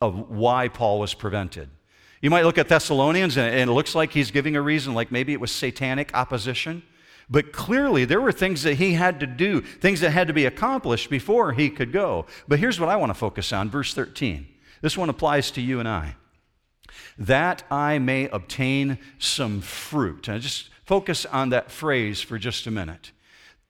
of 0.00 0.30
why 0.30 0.68
Paul 0.68 0.98
was 0.98 1.14
prevented. 1.14 1.70
You 2.20 2.30
might 2.30 2.44
look 2.44 2.58
at 2.58 2.68
Thessalonians 2.68 3.36
and 3.36 3.70
it 3.70 3.72
looks 3.72 3.94
like 3.94 4.12
he's 4.12 4.30
giving 4.30 4.56
a 4.56 4.62
reason, 4.62 4.94
like 4.94 5.12
maybe 5.12 5.32
it 5.32 5.40
was 5.40 5.52
satanic 5.52 6.10
opposition. 6.14 6.82
But 7.30 7.52
clearly, 7.52 8.04
there 8.04 8.20
were 8.20 8.32
things 8.32 8.62
that 8.64 8.74
he 8.74 8.94
had 8.94 9.20
to 9.20 9.26
do, 9.26 9.60
things 9.60 10.00
that 10.00 10.10
had 10.10 10.26
to 10.26 10.34
be 10.34 10.44
accomplished 10.44 11.08
before 11.08 11.52
he 11.52 11.70
could 11.70 11.92
go. 11.92 12.26
But 12.46 12.58
here's 12.58 12.78
what 12.78 12.88
I 12.88 12.96
want 12.96 13.10
to 13.10 13.14
focus 13.14 13.52
on 13.52 13.70
verse 13.70 13.94
13. 13.94 14.46
This 14.82 14.98
one 14.98 15.08
applies 15.08 15.50
to 15.52 15.60
you 15.60 15.78
and 15.78 15.88
I. 15.88 16.16
That 17.18 17.62
I 17.70 17.98
may 17.98 18.28
obtain 18.28 18.98
some 19.18 19.60
fruit. 19.60 20.28
And 20.28 20.40
just 20.40 20.70
focus 20.84 21.26
on 21.26 21.50
that 21.50 21.70
phrase 21.70 22.20
for 22.20 22.38
just 22.38 22.66
a 22.66 22.70
minute. 22.70 23.12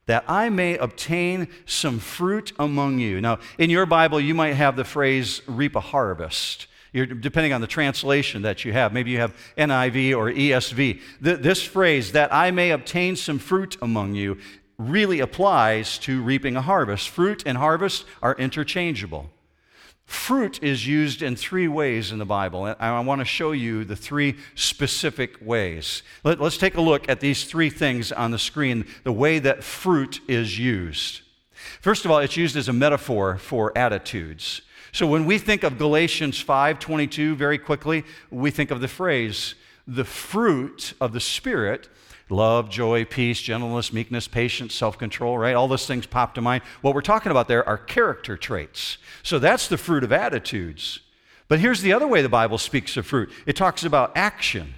That 0.07 0.25
I 0.27 0.49
may 0.49 0.77
obtain 0.77 1.49
some 1.65 1.99
fruit 1.99 2.53
among 2.59 2.99
you. 2.99 3.21
Now, 3.21 3.39
in 3.59 3.71
your 3.71 3.87
Bible, 3.87 4.21
you 4.21 4.35
might 4.35 4.55
have 4.55 4.77
the 4.77 4.85
phrase 4.85 5.43
reap 5.47 5.77
a 5.77 5.81
harvest. 5.81 6.67
You're, 6.93 7.07
depending 7.07 7.53
on 7.53 7.61
the 7.61 7.67
translation 7.67 8.43
that 8.43 8.65
you 8.65 8.73
have. 8.73 8.93
Maybe 8.93 9.13
you 9.13 9.19
have 9.19 9.35
NIV 9.57 10.17
or 10.17 10.31
ESV. 10.31 11.01
this 11.21 11.63
phrase, 11.63 12.13
that 12.13 12.33
I 12.33 12.51
may 12.51 12.71
obtain 12.71 13.17
some 13.17 13.39
fruit 13.39 13.77
among 13.81 14.15
you, 14.15 14.39
really 14.77 15.21
applies 15.21 15.99
to 15.99 16.23
reaping 16.23 16.57
a 16.57 16.63
harvest. 16.63 17.09
Fruit 17.09 17.43
and 17.47 17.57
harvest 17.57 18.05
are 18.21 18.35
interchangeable. 18.35 19.31
Fruit 20.13 20.63
is 20.63 20.87
used 20.87 21.23
in 21.23 21.37
three 21.37 21.67
ways 21.67 22.13
in 22.13 22.19
the 22.19 22.27
Bible, 22.27 22.67
and 22.67 22.77
I 22.79 23.01
want 23.01 23.23
to 23.23 23.25
show 23.25 23.53
you 23.53 23.83
the 23.83 23.97
three 23.97 24.37
specific 24.55 25.39
ways. 25.41 26.03
Let, 26.23 26.39
us 26.39 26.59
take 26.59 26.77
a 26.77 26.83
look 26.83 27.09
at 27.09 27.21
these 27.21 27.45
three 27.45 27.71
things 27.71 28.13
on 28.13 28.31
the 28.31 28.39
screen, 28.39 28.85
the 29.05 29.13
way 29.13 29.39
that 29.39 29.65
fruit 29.65 30.21
is 30.29 30.59
used. 30.59 31.23
First 31.81 32.05
of 32.05 32.11
all, 32.11 32.19
it's 32.19 32.37
used 32.37 32.57
as 32.57 32.69
a 32.69 32.75
metaphor 32.75 33.39
for 33.39 33.77
attitudes. 33.77 34.61
So 34.93 35.07
when 35.07 35.25
we 35.25 35.39
think 35.39 35.63
of 35.63 35.79
Galatians 35.79 36.45
5:22 36.45 37.35
very 37.35 37.57
quickly, 37.57 38.05
we 38.31 38.51
think 38.51 38.71
of 38.71 38.83
the 38.83 38.89
phrase 38.89 39.55
the 39.87 40.05
fruit 40.05 40.93
of 41.01 41.15
the 41.15 41.21
spirit 41.21 41.89
love, 42.33 42.69
joy, 42.69 43.05
peace, 43.05 43.41
gentleness, 43.41 43.93
meekness, 43.93 44.27
patience, 44.27 44.75
self 44.75 44.99
control, 44.99 45.39
right? 45.39 45.55
All 45.55 45.69
those 45.69 45.87
things 45.87 46.07
pop 46.07 46.35
to 46.35 46.41
mind. 46.41 46.65
What 46.81 46.95
we're 46.95 47.03
talking 47.03 47.31
about 47.31 47.49
there 47.49 47.67
are 47.69 47.79
character 47.79 48.37
traits. 48.37 48.99
So 49.23 49.39
that's 49.39 49.69
the 49.69 49.79
fruit 49.79 50.03
of 50.03 50.13
attitudes. 50.13 51.01
But 51.49 51.61
here's 51.61 51.83
the 51.83 51.93
other 51.93 52.09
way 52.09 52.23
the 52.23 52.29
Bible 52.29 52.59
speaks 52.59 52.97
of 52.97 53.07
fruit 53.07 53.31
it 53.47 53.57
talks 53.57 53.85
about 53.85 54.17
action, 54.17 54.75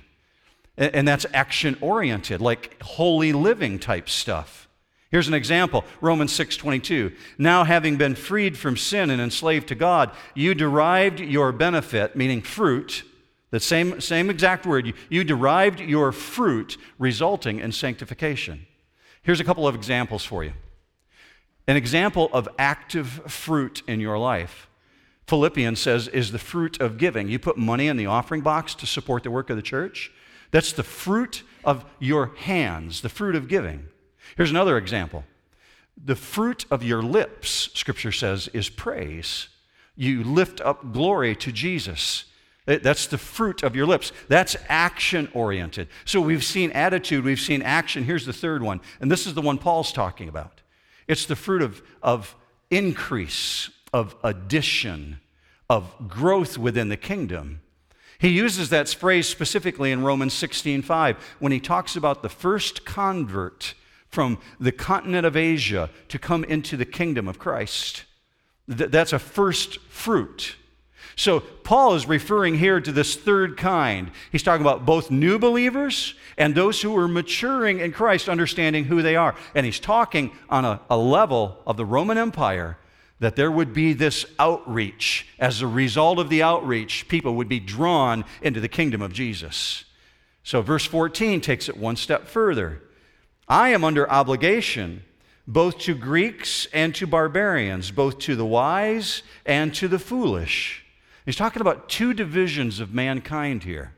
and 0.76 1.06
that's 1.06 1.24
action 1.32 1.78
oriented, 1.80 2.40
like 2.40 2.82
holy 2.82 3.32
living 3.32 3.78
type 3.78 4.08
stuff. 4.08 4.68
Here's 5.10 5.28
an 5.28 5.34
example 5.34 5.84
Romans 6.00 6.32
6:22. 6.32 7.12
Now 7.38 7.62
having 7.62 7.96
been 7.96 8.16
freed 8.16 8.58
from 8.58 8.76
sin 8.76 9.10
and 9.10 9.22
enslaved 9.22 9.68
to 9.68 9.76
God, 9.76 10.10
you 10.34 10.54
derived 10.54 11.20
your 11.20 11.52
benefit, 11.52 12.16
meaning 12.16 12.42
fruit, 12.42 13.04
the 13.54 13.60
same, 13.60 14.00
same 14.00 14.30
exact 14.30 14.66
word. 14.66 14.84
You, 14.84 14.94
you 15.08 15.22
derived 15.22 15.78
your 15.78 16.10
fruit 16.10 16.76
resulting 16.98 17.60
in 17.60 17.70
sanctification. 17.70 18.66
Here's 19.22 19.38
a 19.38 19.44
couple 19.44 19.68
of 19.68 19.76
examples 19.76 20.24
for 20.24 20.42
you. 20.42 20.54
An 21.68 21.76
example 21.76 22.28
of 22.32 22.48
active 22.58 23.08
fruit 23.28 23.84
in 23.86 24.00
your 24.00 24.18
life. 24.18 24.68
Philippians 25.28 25.78
says 25.78 26.08
is 26.08 26.32
the 26.32 26.38
fruit 26.40 26.80
of 26.80 26.98
giving. 26.98 27.28
You 27.28 27.38
put 27.38 27.56
money 27.56 27.86
in 27.86 27.96
the 27.96 28.06
offering 28.06 28.40
box 28.40 28.74
to 28.74 28.86
support 28.86 29.22
the 29.22 29.30
work 29.30 29.50
of 29.50 29.56
the 29.56 29.62
church. 29.62 30.10
That's 30.50 30.72
the 30.72 30.82
fruit 30.82 31.44
of 31.64 31.84
your 32.00 32.34
hands, 32.34 33.02
the 33.02 33.08
fruit 33.08 33.36
of 33.36 33.46
giving. 33.46 33.86
Here's 34.36 34.50
another 34.50 34.76
example. 34.76 35.22
The 35.96 36.16
fruit 36.16 36.66
of 36.72 36.82
your 36.82 37.04
lips, 37.04 37.70
scripture 37.72 38.10
says, 38.10 38.48
is 38.48 38.68
praise. 38.68 39.46
You 39.94 40.24
lift 40.24 40.60
up 40.60 40.92
glory 40.92 41.36
to 41.36 41.52
Jesus. 41.52 42.24
That's 42.66 43.06
the 43.06 43.18
fruit 43.18 43.62
of 43.62 43.76
your 43.76 43.86
lips. 43.86 44.12
That's 44.28 44.56
action 44.68 45.28
oriented. 45.34 45.88
So 46.06 46.20
we've 46.20 46.44
seen 46.44 46.70
attitude, 46.72 47.24
we've 47.24 47.40
seen 47.40 47.60
action. 47.60 48.04
Here's 48.04 48.24
the 48.24 48.32
third 48.32 48.62
one, 48.62 48.80
and 49.00 49.10
this 49.10 49.26
is 49.26 49.34
the 49.34 49.42
one 49.42 49.58
Paul's 49.58 49.92
talking 49.92 50.28
about. 50.28 50.62
It's 51.06 51.26
the 51.26 51.36
fruit 51.36 51.60
of, 51.60 51.82
of 52.02 52.34
increase, 52.70 53.68
of 53.92 54.16
addition, 54.24 55.20
of 55.68 56.08
growth 56.08 56.56
within 56.56 56.88
the 56.88 56.96
kingdom. 56.96 57.60
He 58.18 58.28
uses 58.28 58.70
that 58.70 58.88
phrase 58.88 59.28
specifically 59.28 59.92
in 59.92 60.02
Romans 60.02 60.32
16:5 60.32 61.16
when 61.40 61.52
he 61.52 61.60
talks 61.60 61.96
about 61.96 62.22
the 62.22 62.30
first 62.30 62.86
convert 62.86 63.74
from 64.08 64.38
the 64.58 64.72
continent 64.72 65.26
of 65.26 65.36
Asia 65.36 65.90
to 66.08 66.18
come 66.18 66.44
into 66.44 66.76
the 66.78 66.84
kingdom 66.86 67.28
of 67.28 67.38
Christ. 67.38 68.04
That's 68.66 69.12
a 69.12 69.18
first 69.18 69.78
fruit. 69.90 70.56
So, 71.16 71.40
Paul 71.40 71.94
is 71.94 72.06
referring 72.06 72.56
here 72.56 72.80
to 72.80 72.92
this 72.92 73.14
third 73.14 73.56
kind. 73.56 74.10
He's 74.32 74.42
talking 74.42 74.66
about 74.66 74.84
both 74.84 75.10
new 75.10 75.38
believers 75.38 76.14
and 76.36 76.54
those 76.54 76.82
who 76.82 76.96
are 76.96 77.06
maturing 77.06 77.80
in 77.80 77.92
Christ, 77.92 78.28
understanding 78.28 78.84
who 78.84 79.00
they 79.00 79.14
are. 79.14 79.34
And 79.54 79.64
he's 79.64 79.78
talking 79.78 80.32
on 80.50 80.64
a, 80.64 80.80
a 80.90 80.96
level 80.96 81.58
of 81.66 81.76
the 81.76 81.84
Roman 81.84 82.18
Empire 82.18 82.78
that 83.20 83.36
there 83.36 83.50
would 83.50 83.72
be 83.72 83.92
this 83.92 84.26
outreach. 84.38 85.26
As 85.38 85.62
a 85.62 85.66
result 85.66 86.18
of 86.18 86.28
the 86.28 86.42
outreach, 86.42 87.06
people 87.08 87.36
would 87.36 87.48
be 87.48 87.60
drawn 87.60 88.24
into 88.42 88.60
the 88.60 88.68
kingdom 88.68 89.00
of 89.00 89.12
Jesus. 89.12 89.84
So, 90.42 90.62
verse 90.62 90.84
14 90.84 91.40
takes 91.40 91.68
it 91.68 91.76
one 91.76 91.96
step 91.96 92.26
further. 92.26 92.82
I 93.48 93.70
am 93.70 93.84
under 93.84 94.10
obligation 94.10 95.04
both 95.46 95.78
to 95.78 95.94
Greeks 95.94 96.66
and 96.72 96.94
to 96.94 97.06
barbarians, 97.06 97.90
both 97.90 98.18
to 98.20 98.34
the 98.34 98.46
wise 98.46 99.22
and 99.44 99.74
to 99.74 99.88
the 99.88 99.98
foolish. 99.98 100.83
He's 101.24 101.36
talking 101.36 101.62
about 101.62 101.88
two 101.88 102.12
divisions 102.12 102.80
of 102.80 102.92
mankind 102.92 103.64
here. 103.64 103.92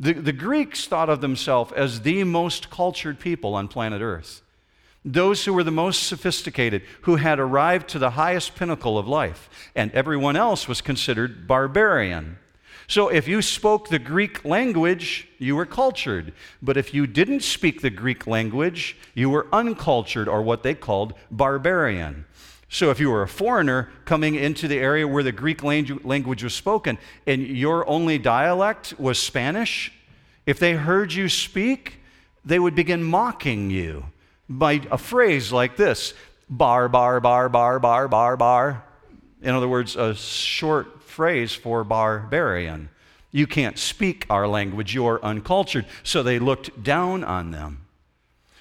The, 0.00 0.12
the 0.14 0.32
Greeks 0.32 0.86
thought 0.86 1.10
of 1.10 1.20
themselves 1.20 1.72
as 1.72 2.02
the 2.02 2.24
most 2.24 2.70
cultured 2.70 3.18
people 3.18 3.54
on 3.54 3.68
planet 3.68 4.00
Earth, 4.00 4.42
those 5.04 5.44
who 5.44 5.52
were 5.52 5.64
the 5.64 5.70
most 5.70 6.04
sophisticated, 6.04 6.82
who 7.02 7.16
had 7.16 7.38
arrived 7.38 7.88
to 7.90 7.98
the 7.98 8.10
highest 8.10 8.54
pinnacle 8.54 8.96
of 8.96 9.08
life, 9.08 9.50
and 9.74 9.90
everyone 9.92 10.36
else 10.36 10.68
was 10.68 10.80
considered 10.80 11.46
barbarian. 11.46 12.38
So 12.86 13.08
if 13.08 13.28
you 13.28 13.42
spoke 13.42 13.88
the 13.88 13.98
Greek 13.98 14.46
language, 14.46 15.28
you 15.38 15.56
were 15.56 15.66
cultured. 15.66 16.32
But 16.62 16.78
if 16.78 16.94
you 16.94 17.06
didn't 17.06 17.42
speak 17.42 17.82
the 17.82 17.90
Greek 17.90 18.26
language, 18.26 18.96
you 19.14 19.28
were 19.28 19.46
uncultured, 19.52 20.26
or 20.26 20.40
what 20.40 20.62
they 20.62 20.74
called 20.74 21.12
barbarian. 21.30 22.24
So, 22.70 22.90
if 22.90 23.00
you 23.00 23.10
were 23.10 23.22
a 23.22 23.28
foreigner 23.28 23.90
coming 24.04 24.34
into 24.34 24.68
the 24.68 24.78
area 24.78 25.08
where 25.08 25.22
the 25.22 25.32
Greek 25.32 25.62
language 25.62 26.42
was 26.42 26.54
spoken 26.54 26.98
and 27.26 27.46
your 27.46 27.88
only 27.88 28.18
dialect 28.18 28.94
was 28.98 29.18
Spanish, 29.18 29.90
if 30.44 30.58
they 30.58 30.74
heard 30.74 31.12
you 31.12 31.28
speak, 31.28 32.00
they 32.44 32.58
would 32.58 32.74
begin 32.74 33.02
mocking 33.02 33.70
you 33.70 34.04
by 34.48 34.82
a 34.90 34.98
phrase 34.98 35.50
like 35.50 35.76
this 35.76 36.14
bar, 36.50 36.88
bar, 36.88 37.20
bar, 37.20 37.48
bar, 37.48 37.78
bar, 37.78 38.08
bar, 38.08 38.36
bar. 38.36 38.84
In 39.42 39.54
other 39.54 39.68
words, 39.68 39.96
a 39.96 40.14
short 40.14 41.02
phrase 41.02 41.54
for 41.54 41.84
barbarian. 41.84 42.90
You 43.30 43.46
can't 43.46 43.78
speak 43.78 44.26
our 44.30 44.48
language, 44.48 44.94
you're 44.94 45.22
uncultured. 45.22 45.86
So 46.02 46.22
they 46.22 46.38
looked 46.38 46.82
down 46.82 47.24
on 47.24 47.50
them. 47.50 47.84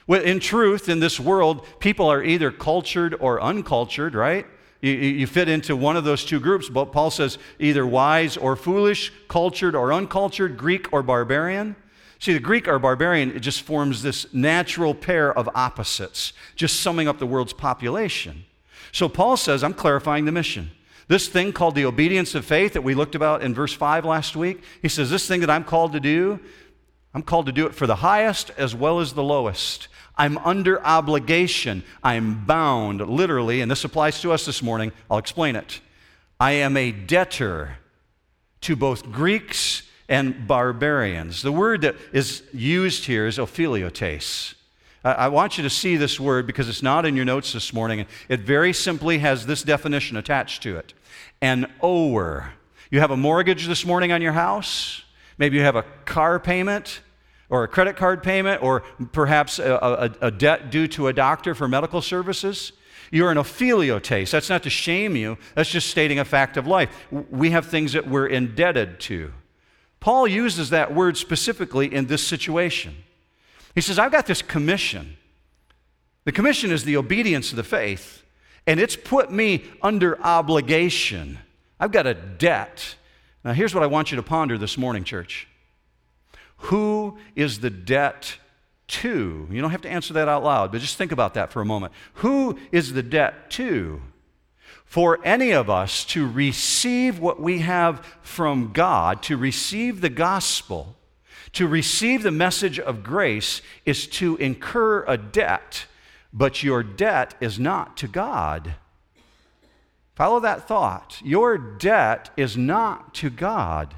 Well, 0.08 0.22
in 0.22 0.40
truth, 0.40 0.88
in 0.88 1.00
this 1.00 1.20
world, 1.20 1.66
people 1.80 2.08
are 2.08 2.24
either 2.24 2.50
cultured 2.50 3.16
or 3.20 3.42
uncultured, 3.42 4.16
right? 4.16 4.46
You, 4.82 4.92
you, 4.92 5.28
fit 5.28 5.50
into 5.50 5.76
one 5.76 5.98
of 5.98 6.04
those 6.04 6.24
two 6.24 6.40
groups. 6.40 6.70
But 6.70 6.92
Paul 6.92 7.12
says 7.12 7.38
either 7.60 7.86
wise 7.86 8.38
or 8.38 8.56
foolish, 8.56 9.12
cultured 9.28 9.76
or 9.76 9.92
uncultured, 9.92 10.58
Greek 10.58 10.94
or 10.94 11.04
barbarian. 11.04 11.76
See, 12.20 12.34
the 12.34 12.40
Greek 12.40 12.68
or 12.68 12.80
barbarian, 12.80 13.36
it 13.36 13.40
just 13.40 13.62
forms 13.62 14.02
this 14.02 14.32
natural 14.34 14.96
pair 14.96 15.38
of 15.38 15.50
opposites, 15.54 16.34
just 16.56 16.80
summing 16.80 17.08
up 17.08 17.20
the 17.20 17.26
world's 17.26 17.54
population. 17.54 18.46
So 18.92 19.10
Paul 19.10 19.36
says, 19.38 19.64
I'm 19.64 19.74
clarifying 19.74 20.26
the 20.26 20.32
mission. 20.32 20.72
This 21.08 21.28
thing 21.28 21.54
called 21.54 21.76
the 21.76 21.86
obedience 21.86 22.36
of 22.36 22.46
faith 22.46 22.74
that 22.74 22.82
we 22.82 22.94
looked 22.94 23.16
about 23.16 23.42
in 23.42 23.54
verse 23.54 23.74
5 23.74 24.06
last 24.06 24.36
week, 24.36 24.62
he 24.82 24.90
says, 24.90 25.10
This 25.10 25.28
thing 25.28 25.42
that 25.42 25.50
I'm 25.50 25.64
called 25.64 25.94
to 25.94 26.00
do, 26.00 26.40
I'm 27.14 27.24
called 27.24 27.46
to 27.46 27.52
do 27.52 27.66
it 27.66 27.76
for 27.76 27.88
the 27.88 27.96
highest 27.98 28.52
as 28.58 28.76
well 28.76 29.00
as 29.00 29.14
the 29.14 29.24
lowest. 29.24 29.88
I'm 30.18 30.38
under 30.40 30.84
obligation. 30.86 31.84
I'm 32.04 32.46
bound, 32.46 33.02
literally, 33.02 33.62
and 33.62 33.70
this 33.70 33.84
applies 33.84 34.22
to 34.22 34.32
us 34.32 34.46
this 34.46 34.64
morning. 34.64 34.92
I'll 35.10 35.20
explain 35.20 35.56
it. 35.56 35.80
I 36.40 36.54
am 36.54 36.76
a 36.76 36.92
debtor 36.92 37.78
to 38.62 38.76
both 38.76 39.12
Greeks 39.12 39.84
and 40.10 40.48
barbarians. 40.48 41.42
The 41.42 41.52
word 41.52 41.82
that 41.82 41.96
is 42.14 42.44
used 42.54 43.06
here 43.06 43.28
is 43.28 43.38
ophiliotes. 43.38 44.56
I 45.04 45.28
want 45.30 45.58
you 45.58 45.64
to 45.64 45.70
see 45.70 45.96
this 45.96 46.20
word 46.20 46.48
because 46.48 46.68
it's 46.68 46.84
not 46.84 47.06
in 47.06 47.16
your 47.16 47.26
notes 47.26 47.54
this 47.54 47.72
morning. 47.72 48.06
It 48.28 48.42
very 48.42 48.74
simply 48.74 49.20
has 49.20 49.46
this 49.46 49.64
definition 49.64 50.18
attached 50.18 50.64
to 50.64 50.78
it 50.78 50.94
an 51.42 51.72
ower. 51.82 52.54
You 52.90 53.00
have 53.00 53.12
a 53.12 53.18
mortgage 53.18 53.68
this 53.68 53.86
morning 53.86 54.12
on 54.12 54.22
your 54.22 54.34
house. 54.34 55.04
Maybe 55.38 55.58
you 55.58 55.64
have 55.64 55.76
a 55.76 55.86
car 56.06 56.40
payment 56.40 57.02
or 57.50 57.64
a 57.64 57.68
credit 57.68 57.96
card 57.96 58.24
payment 58.24 58.62
or 58.62 58.82
perhaps 59.12 59.60
a, 59.60 59.74
a, 60.22 60.28
a 60.28 60.32
debt 60.32 60.70
due 60.70 60.88
to 60.90 61.08
a 61.08 61.14
doctor 61.14 61.56
for 61.56 61.68
medical 61.68 62.02
services. 62.02 62.74
You're 63.12 63.32
an 63.32 63.38
ophiliotes. 63.38 64.32
That's 64.32 64.50
not 64.50 64.64
to 64.64 64.70
shame 64.70 65.16
you, 65.16 65.38
that's 65.56 65.70
just 65.70 65.90
stating 65.90 66.20
a 66.20 66.26
fact 66.26 66.58
of 66.58 66.68
life. 66.68 67.08
We 67.12 67.52
have 67.52 67.68
things 67.68 67.94
that 67.94 68.08
we're 68.08 68.28
indebted 68.28 69.00
to. 69.02 69.34
Paul 70.00 70.28
uses 70.28 70.70
that 70.70 70.94
word 70.94 71.18
specifically 71.18 71.94
in 71.94 72.08
this 72.08 72.26
situation. 72.26 72.96
He 73.74 73.82
says, 73.82 73.98
I've 73.98 74.12
got 74.12 74.26
this 74.26 74.42
commission. 74.42 75.18
The 76.26 76.32
commission 76.32 76.72
is 76.72 76.84
the 76.84 76.98
obedience 76.98 77.52
of 77.52 77.56
the 77.56 77.64
faith, 77.64 78.24
and 78.66 78.80
it's 78.80 78.96
put 78.96 79.32
me 79.32 79.64
under 79.82 80.22
obligation. 80.22 81.40
I've 81.80 81.92
got 81.92 82.06
a 82.06 82.14
debt. 82.14 82.96
Now, 83.44 83.54
here's 83.54 83.74
what 83.74 83.84
I 83.84 83.88
want 83.88 84.12
you 84.12 84.18
to 84.18 84.24
ponder 84.24 84.58
this 84.58 84.78
morning, 84.78 85.04
church. 85.04 85.48
Who 86.58 87.18
is 87.36 87.60
the 87.60 87.70
debt 87.70 88.38
to? 88.88 89.48
You 89.50 89.62
don't 89.62 89.72
have 89.72 89.82
to 89.82 89.90
answer 89.90 90.14
that 90.14 90.28
out 90.28 90.44
loud, 90.44 90.72
but 90.72 90.82
just 90.82 90.98
think 90.98 91.12
about 91.12 91.36
that 91.36 91.52
for 91.52 91.62
a 91.62 91.66
moment. 91.66 91.94
Who 92.16 92.58
is 92.72 92.94
the 92.94 93.04
debt 93.04 93.50
to? 93.52 94.02
For 94.86 95.20
any 95.24 95.52
of 95.52 95.70
us 95.70 96.06
to 96.06 96.28
receive 96.28 97.20
what 97.20 97.40
we 97.40 97.60
have 97.60 98.06
from 98.22 98.72
God, 98.74 99.22
to 99.24 99.38
receive 99.38 100.02
the 100.02 100.10
gospel, 100.10 100.96
to 101.54 101.68
receive 101.68 102.24
the 102.24 102.32
message 102.32 102.80
of 102.80 103.04
grace, 103.04 103.62
is 103.86 104.08
to 104.08 104.38
incur 104.38 105.04
a 105.06 105.18
debt, 105.18 105.86
but 106.32 106.64
your 106.64 106.84
debt 106.84 107.36
is 107.42 107.60
not 107.60 107.98
to 107.98 108.08
God. 108.08 108.76
Follow 110.16 110.40
that 110.40 110.68
thought. 110.68 111.22
Your 111.24 111.58
debt 111.58 112.32
is 112.38 112.58
not 112.58 113.14
to 113.16 113.30
God 113.30 113.94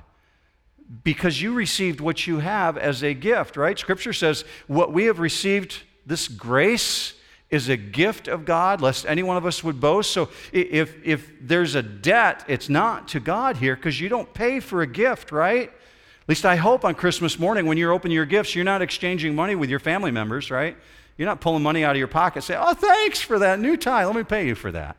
because 1.04 1.42
you 1.42 1.54
received 1.54 2.02
what 2.02 2.26
you 2.26 2.40
have 2.40 2.78
as 2.78 3.04
a 3.04 3.14
gift, 3.14 3.58
right? 3.58 3.78
Scripture 3.78 4.14
says, 4.14 4.44
What 4.68 4.92
we 4.92 5.06
have 5.06 5.20
received, 5.20 5.84
this 6.06 6.28
grace, 6.28 7.14
is 7.50 7.68
a 7.68 7.78
gift 7.78 8.28
of 8.28 8.46
God, 8.46 8.82
lest 8.82 9.06
any 9.08 9.24
one 9.24 9.38
of 9.38 9.46
us 9.46 9.64
would 9.64 9.80
boast. 9.80 10.12
So 10.12 10.30
if, 10.52 10.96
if 11.04 11.32
there's 11.42 11.76
a 11.76 11.82
debt, 11.82 12.46
it's 12.48 12.70
not 12.70 13.08
to 13.10 13.20
God 13.20 13.58
here 13.58 13.76
because 13.76 14.00
you 14.00 14.08
don't 14.08 14.32
pay 14.34 14.60
for 14.60 14.82
a 14.82 14.88
gift, 14.88 15.32
right? 15.32 15.70
At 15.70 16.30
least 16.30 16.46
I 16.46 16.58
hope 16.58 16.86
on 16.86 16.94
Christmas 16.94 17.40
morning 17.40 17.66
when 17.66 17.78
you're 17.78 17.92
opening 17.92 18.14
your 18.14 18.28
gifts, 18.28 18.54
you're 18.54 18.66
not 18.66 18.84
exchanging 18.84 19.34
money 19.34 19.56
with 19.56 19.70
your 19.70 19.80
family 19.80 20.12
members, 20.12 20.52
right? 20.52 20.78
You're 21.18 21.26
not 21.26 21.42
pulling 21.42 21.64
money 21.64 21.84
out 21.84 21.92
of 21.92 21.98
your 21.98 22.08
pocket 22.08 22.44
say, 22.44 22.56
oh, 22.58 22.74
thanks 22.76 23.20
for 23.20 23.40
that 23.40 23.60
new 23.60 23.78
tie. 23.78 24.06
Let 24.06 24.16
me 24.16 24.24
pay 24.24 24.46
you 24.46 24.54
for 24.54 24.72
that. 24.72 24.96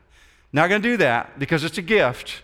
Not 0.51 0.67
going 0.67 0.81
to 0.81 0.87
do 0.87 0.97
that 0.97 1.39
because 1.39 1.63
it's 1.63 1.77
a 1.77 1.81
gift. 1.81 2.41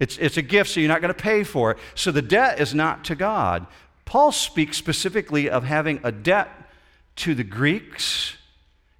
It's, 0.00 0.16
it's 0.18 0.36
a 0.36 0.42
gift, 0.42 0.70
so 0.70 0.80
you're 0.80 0.88
not 0.88 1.00
going 1.00 1.14
to 1.14 1.22
pay 1.22 1.44
for 1.44 1.72
it. 1.72 1.78
So 1.94 2.12
the 2.12 2.22
debt 2.22 2.60
is 2.60 2.74
not 2.74 3.04
to 3.06 3.14
God. 3.14 3.66
Paul 4.04 4.32
speaks 4.32 4.76
specifically 4.76 5.50
of 5.50 5.64
having 5.64 6.00
a 6.02 6.12
debt 6.12 6.48
to 7.16 7.34
the 7.34 7.44
Greeks 7.44 8.36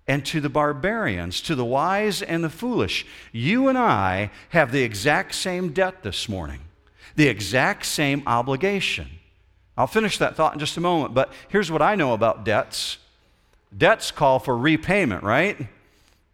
and 0.08 0.24
to 0.26 0.40
the 0.40 0.48
barbarians, 0.48 1.40
to 1.42 1.54
the 1.54 1.64
wise 1.64 2.22
and 2.22 2.42
the 2.42 2.50
foolish. 2.50 3.06
You 3.30 3.68
and 3.68 3.78
I 3.78 4.30
have 4.50 4.72
the 4.72 4.82
exact 4.82 5.34
same 5.34 5.72
debt 5.72 6.02
this 6.02 6.28
morning, 6.28 6.60
the 7.14 7.28
exact 7.28 7.86
same 7.86 8.22
obligation. 8.26 9.08
I'll 9.76 9.86
finish 9.86 10.18
that 10.18 10.34
thought 10.34 10.54
in 10.54 10.58
just 10.58 10.76
a 10.76 10.80
moment, 10.80 11.14
but 11.14 11.32
here's 11.48 11.70
what 11.70 11.82
I 11.82 11.94
know 11.94 12.12
about 12.12 12.44
debts 12.44 12.98
debts 13.76 14.10
call 14.10 14.38
for 14.38 14.56
repayment, 14.56 15.22
right? 15.22 15.68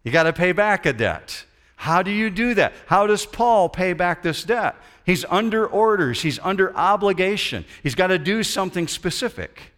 You 0.03 0.11
got 0.11 0.23
to 0.23 0.33
pay 0.33 0.53
back 0.53 0.85
a 0.85 0.93
debt. 0.93 1.45
How 1.75 2.01
do 2.01 2.11
you 2.11 2.29
do 2.29 2.53
that? 2.53 2.73
How 2.87 3.07
does 3.07 3.25
Paul 3.25 3.69
pay 3.69 3.93
back 3.93 4.23
this 4.23 4.43
debt? 4.43 4.75
He's 5.05 5.25
under 5.25 5.67
orders, 5.67 6.21
he's 6.21 6.39
under 6.39 6.75
obligation, 6.75 7.65
he's 7.83 7.95
got 7.95 8.07
to 8.07 8.17
do 8.17 8.43
something 8.43 8.87
specific. 8.87 9.71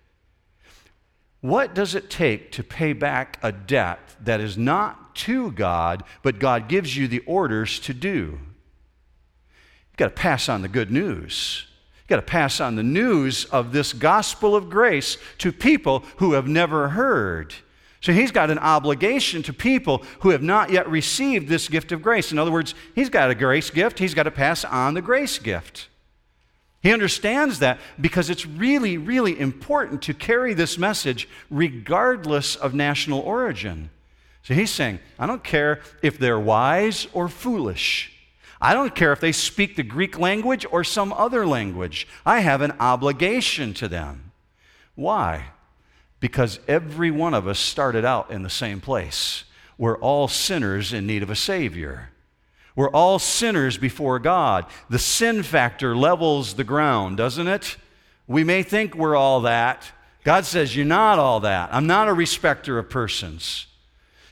What 1.41 1.75
does 1.75 1.95
it 1.95 2.09
take 2.09 2.51
to 2.53 2.63
pay 2.63 2.93
back 2.93 3.37
a 3.43 3.51
debt 3.51 3.99
that 4.23 4.39
is 4.39 4.57
not 4.57 5.15
to 5.15 5.51
God, 5.51 6.03
but 6.21 6.39
God 6.39 6.67
gives 6.67 6.95
you 6.95 7.07
the 7.07 7.19
orders 7.19 7.79
to 7.81 7.93
do? 7.93 8.39
You've 9.89 9.97
got 9.97 10.15
to 10.15 10.21
pass 10.21 10.49
on 10.49 10.61
the 10.61 10.67
good 10.67 10.91
news. 10.91 11.65
You've 11.99 12.07
got 12.07 12.15
to 12.17 12.21
pass 12.21 12.59
on 12.59 12.75
the 12.75 12.83
news 12.83 13.45
of 13.45 13.71
this 13.71 13.93
gospel 13.93 14.55
of 14.55 14.69
grace 14.69 15.17
to 15.39 15.51
people 15.51 16.03
who 16.17 16.33
have 16.33 16.47
never 16.47 16.89
heard. 16.89 17.53
So 18.07 18.13
he's 18.13 18.31
got 18.31 18.49
an 18.49 18.59
obligation 18.59 19.43
to 19.43 19.51
people 19.51 20.01
who 20.21 20.29
have 20.29 20.41
not 20.41 20.69
yet 20.69 20.89
received 20.89 21.49
this 21.49 21.67
gift 21.67 21.91
of 21.91 22.01
grace. 22.01 22.31
In 22.31 22.39
other 22.39 22.53
words, 22.53 22.73
he's 22.95 23.09
got 23.09 23.29
a 23.29 23.35
grace 23.35 23.69
gift, 23.69 23.99
he's 23.99 24.13
got 24.13 24.23
to 24.23 24.31
pass 24.31 24.63
on 24.63 24.93
the 24.93 25.01
grace 25.01 25.37
gift. 25.39 25.89
He 26.81 26.93
understands 26.93 27.59
that 27.59 27.79
because 27.99 28.29
it's 28.29 28.45
really, 28.45 28.97
really 28.97 29.37
important 29.37 30.01
to 30.03 30.13
carry 30.13 30.53
this 30.53 30.77
message 30.77 31.27
regardless 31.49 32.55
of 32.55 32.73
national 32.73 33.19
origin. 33.19 33.89
So 34.41 34.53
he's 34.53 34.71
saying, 34.71 34.99
I 35.19 35.27
don't 35.27 35.43
care 35.43 35.81
if 36.01 36.17
they're 36.17 36.39
wise 36.39 37.09
or 37.11 37.27
foolish. 37.27 38.13
I 38.61 38.73
don't 38.73 38.95
care 38.95 39.11
if 39.11 39.19
they 39.19 39.33
speak 39.33 39.75
the 39.75 39.83
Greek 39.83 40.17
language 40.17 40.65
or 40.71 40.85
some 40.85 41.11
other 41.11 41.45
language. 41.45 42.07
I 42.25 42.39
have 42.39 42.61
an 42.61 42.71
obligation 42.79 43.73
to 43.73 43.89
them. 43.89 44.31
Why? 44.95 45.47
Because 46.19 46.59
every 46.67 47.11
one 47.11 47.33
of 47.33 47.47
us 47.47 47.59
started 47.59 48.05
out 48.05 48.31
in 48.31 48.43
the 48.43 48.49
same 48.49 48.81
place. 48.81 49.43
We're 49.77 49.97
all 49.97 50.27
sinners 50.27 50.93
in 50.93 51.05
need 51.05 51.23
of 51.23 51.29
a 51.29 51.35
Savior. 51.35 52.09
We're 52.75 52.89
all 52.89 53.19
sinners 53.19 53.77
before 53.77 54.19
God. 54.19 54.65
The 54.89 54.99
sin 54.99 55.43
factor 55.43 55.95
levels 55.95 56.55
the 56.55 56.63
ground, 56.63 57.17
doesn't 57.17 57.47
it? 57.47 57.77
We 58.27 58.43
may 58.43 58.63
think 58.63 58.95
we're 58.95 59.15
all 59.15 59.41
that. 59.41 59.91
God 60.23 60.45
says, 60.45 60.75
You're 60.75 60.85
not 60.85 61.19
all 61.19 61.39
that. 61.41 61.69
I'm 61.71 61.87
not 61.87 62.07
a 62.07 62.13
respecter 62.13 62.77
of 62.77 62.89
persons. 62.89 63.67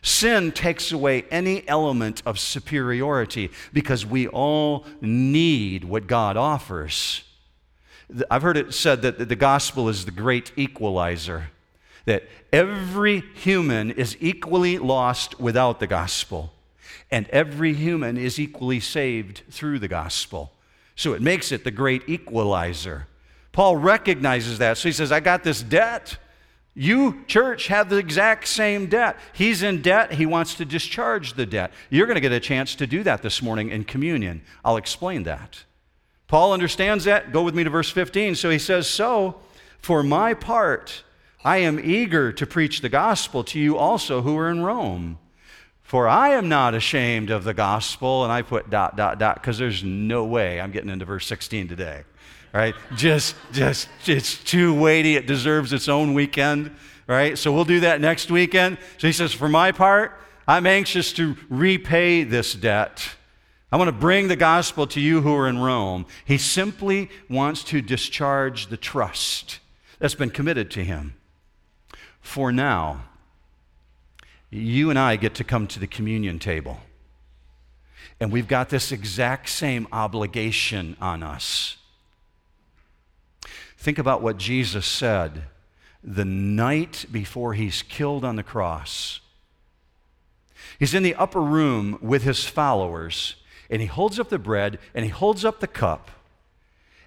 Sin 0.01 0.51
takes 0.51 0.91
away 0.91 1.25
any 1.31 1.67
element 1.67 2.21
of 2.25 2.39
superiority 2.39 3.49
because 3.73 4.05
we 4.05 4.27
all 4.27 4.85
need 5.01 5.83
what 5.83 6.05
God 6.05 6.37
offers. 6.37 7.23
I've 8.29 8.43
heard 8.43 8.57
it 8.57 8.73
said 8.75 9.01
that 9.01 9.17
the 9.29 9.35
gospel 9.35 9.89
is 9.89 10.05
the 10.05 10.11
great 10.11 10.51
equalizer 10.55 11.47
that 12.05 12.23
every 12.53 13.21
human 13.35 13.91
is 13.91 14.15
equally 14.19 14.77
lost 14.77 15.39
without 15.39 15.79
the 15.79 15.87
gospel, 15.87 16.53
and 17.11 17.27
every 17.29 17.73
human 17.73 18.17
is 18.17 18.39
equally 18.39 18.79
saved 18.79 19.43
through 19.49 19.79
the 19.79 19.87
gospel. 19.87 20.51
So 20.95 21.13
it 21.13 21.21
makes 21.21 21.51
it 21.51 21.63
the 21.63 21.71
great 21.71 22.07
equalizer. 22.07 23.07
Paul 23.51 23.77
recognizes 23.77 24.57
that. 24.59 24.77
So 24.77 24.89
he 24.89 24.93
says, 24.93 25.11
I 25.11 25.19
got 25.19 25.43
this 25.43 25.61
debt. 25.61 26.17
You, 26.73 27.23
church, 27.25 27.67
have 27.67 27.89
the 27.89 27.97
exact 27.97 28.47
same 28.47 28.87
debt. 28.87 29.17
He's 29.33 29.63
in 29.63 29.81
debt. 29.81 30.13
He 30.13 30.25
wants 30.25 30.55
to 30.55 30.65
discharge 30.65 31.33
the 31.33 31.45
debt. 31.45 31.71
You're 31.89 32.05
going 32.05 32.15
to 32.15 32.21
get 32.21 32.33
a 32.33 32.39
chance 32.39 32.75
to 32.75 32.87
do 32.87 33.01
that 33.03 33.21
this 33.21 33.41
morning 33.41 33.69
in 33.69 33.85
communion. 33.85 34.41
I'll 34.63 34.77
explain 34.77 35.23
that. 35.23 35.63
Paul 36.27 36.51
understands 36.51 37.05
that. 37.05 37.31
Go 37.31 37.43
with 37.43 37.55
me 37.55 37.63
to 37.63 37.69
verse 37.69 37.89
15. 37.89 38.35
So 38.35 38.49
he 38.49 38.59
says, 38.59 38.87
So, 38.87 39.39
for 39.79 40.03
my 40.03 40.33
part, 40.33 41.03
I 41.45 41.57
am 41.57 41.79
eager 41.79 42.33
to 42.33 42.47
preach 42.47 42.81
the 42.81 42.89
gospel 42.89 43.43
to 43.43 43.59
you 43.59 43.77
also 43.77 44.23
who 44.23 44.35
are 44.35 44.49
in 44.49 44.63
Rome. 44.63 45.19
For 45.83 46.07
I 46.07 46.29
am 46.29 46.49
not 46.49 46.73
ashamed 46.73 47.29
of 47.29 47.43
the 47.43 47.53
gospel. 47.53 48.23
And 48.23 48.33
I 48.33 48.41
put 48.41 48.71
dot, 48.71 48.97
dot, 48.97 49.19
dot, 49.19 49.35
because 49.35 49.59
there's 49.59 49.83
no 49.83 50.25
way 50.25 50.59
I'm 50.59 50.71
getting 50.71 50.89
into 50.89 51.05
verse 51.05 51.27
16 51.27 51.67
today. 51.67 52.03
Right? 52.51 52.73
Just, 52.95 53.35
just, 53.51 53.89
it's 54.07 54.43
too 54.43 54.73
weighty. 54.73 55.17
It 55.17 55.27
deserves 55.27 55.71
its 55.71 55.87
own 55.87 56.15
weekend. 56.15 56.75
Right? 57.05 57.37
So 57.37 57.53
we'll 57.53 57.63
do 57.63 57.81
that 57.81 58.01
next 58.01 58.31
weekend. 58.31 58.79
So 58.97 59.05
he 59.05 59.13
says, 59.13 59.31
For 59.31 59.47
my 59.47 59.71
part, 59.71 60.19
I'm 60.47 60.65
anxious 60.65 61.13
to 61.13 61.37
repay 61.47 62.23
this 62.23 62.55
debt. 62.55 63.07
I 63.71 63.77
want 63.77 63.89
to 63.89 63.91
bring 63.91 64.29
the 64.29 64.35
gospel 64.35 64.87
to 64.87 64.99
you 64.99 65.21
who 65.21 65.35
are 65.35 65.47
in 65.47 65.59
Rome. 65.59 66.07
He 66.23 66.39
simply 66.39 67.11
wants 67.29 67.63
to 67.65 67.83
discharge 67.83 68.67
the 68.67 68.77
trust 68.77 69.59
that's 69.99 70.15
been 70.15 70.31
committed 70.31 70.71
to 70.71 70.83
him 70.83 71.13
for 72.25 72.51
now, 72.51 73.03
you 74.49 74.89
and 74.89 74.97
I 74.97 75.15
get 75.15 75.35
to 75.35 75.43
come 75.43 75.67
to 75.67 75.79
the 75.79 75.87
communion 75.87 76.39
table. 76.39 76.79
And 78.19 78.31
we've 78.31 78.47
got 78.47 78.69
this 78.69 78.91
exact 78.91 79.47
same 79.47 79.87
obligation 79.91 80.97
on 80.99 81.21
us. 81.21 81.77
Think 83.77 83.99
about 83.99 84.23
what 84.23 84.37
Jesus 84.37 84.87
said 84.87 85.43
the 86.03 86.25
night 86.25 87.05
before 87.11 87.53
he's 87.53 87.83
killed 87.83 88.25
on 88.25 88.37
the 88.37 88.43
cross. 88.43 89.19
He's 90.79 90.95
in 90.95 91.03
the 91.03 91.15
upper 91.15 91.41
room 91.41 91.99
with 92.01 92.23
his 92.23 92.45
followers, 92.45 93.35
and 93.69 93.81
he 93.81 93.87
holds 93.87 94.19
up 94.19 94.29
the 94.29 94.39
bread 94.39 94.79
and 94.95 95.05
he 95.05 95.11
holds 95.11 95.45
up 95.45 95.59
the 95.59 95.67
cup. 95.67 96.09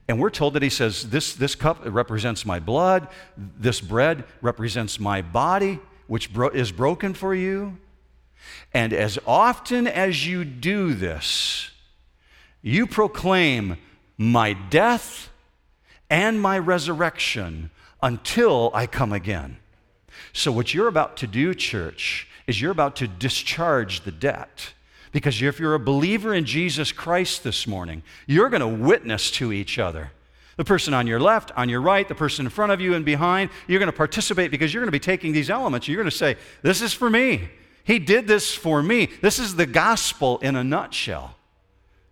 And 0.09 0.19
we're 0.19 0.31
told 0.31 0.55
that 0.55 0.63
he 0.63 0.71
says, 0.71 1.11
This, 1.11 1.35
this 1.35 1.55
cup 1.55 1.81
represents 1.85 2.47
my 2.47 2.59
blood, 2.59 3.09
this 3.37 3.81
bread 3.81 4.25
represents 4.41 4.99
my 4.99 5.21
body, 5.23 5.79
which 6.07 6.33
bro- 6.33 6.49
is 6.49 6.73
broken 6.73 7.13
for 7.15 7.35
you. 7.35 7.77
And 8.73 8.93
as 8.93 9.19
often 9.27 9.87
as 9.87 10.27
you 10.27 10.45
do 10.45 10.95
this, 10.95 11.71
you 12.63 12.87
proclaim, 12.87 13.77
my 14.19 14.53
death 14.53 15.31
and 16.11 16.41
my 16.41 16.59
resurrection 16.59 17.71
until 18.03 18.71
I 18.75 18.87
come 18.87 19.13
again. 19.13 19.59
So, 20.33 20.51
what 20.51 20.75
you're 20.75 20.89
about 20.89 21.17
to 21.19 21.27
do, 21.27 21.55
church, 21.55 22.27
is 22.47 22.61
you're 22.61 22.73
about 22.73 22.97
to 22.97 23.07
discharge 23.07 24.03
the 24.03 24.11
debt. 24.11 24.73
Because 25.13 25.41
if 25.41 25.59
you're 25.59 25.75
a 25.75 25.81
believer 25.81 26.35
in 26.35 26.45
Jesus 26.45 26.93
Christ 26.93 27.45
this 27.45 27.67
morning, 27.67 28.03
you're 28.27 28.51
going 28.51 28.61
to 28.61 28.85
witness 28.85 29.31
to 29.33 29.53
each 29.53 29.79
other. 29.79 30.13
The 30.57 30.65
person 30.65 30.93
on 30.93 31.07
your 31.07 31.21
left, 31.21 31.53
on 31.57 31.69
your 31.69 31.81
right, 31.81 32.07
the 32.07 32.15
person 32.15 32.45
in 32.45 32.51
front 32.51 32.73
of 32.73 32.81
you 32.81 32.95
and 32.95 33.05
behind, 33.05 33.51
you're 33.67 33.79
going 33.79 33.91
to 33.91 33.97
participate 33.97 34.51
because 34.51 34.75
you're 34.75 34.83
going 34.83 34.89
to 34.89 34.93
be 34.93 34.99
taking 34.99 35.33
these 35.33 35.51
elements. 35.51 35.87
You're 35.87 35.97
going 35.97 36.11
to 36.11 36.17
say, 36.17 36.37
This 36.63 36.83
is 36.83 36.93
for 36.93 37.09
me. 37.09 37.49
He 37.85 37.99
did 37.99 38.27
this 38.27 38.55
for 38.55 38.83
me. 38.83 39.09
This 39.23 39.39
is 39.39 39.57
the 39.57 39.65
gospel 39.65 40.39
in 40.39 40.57
a 40.57 40.63
nutshell. 40.63 41.37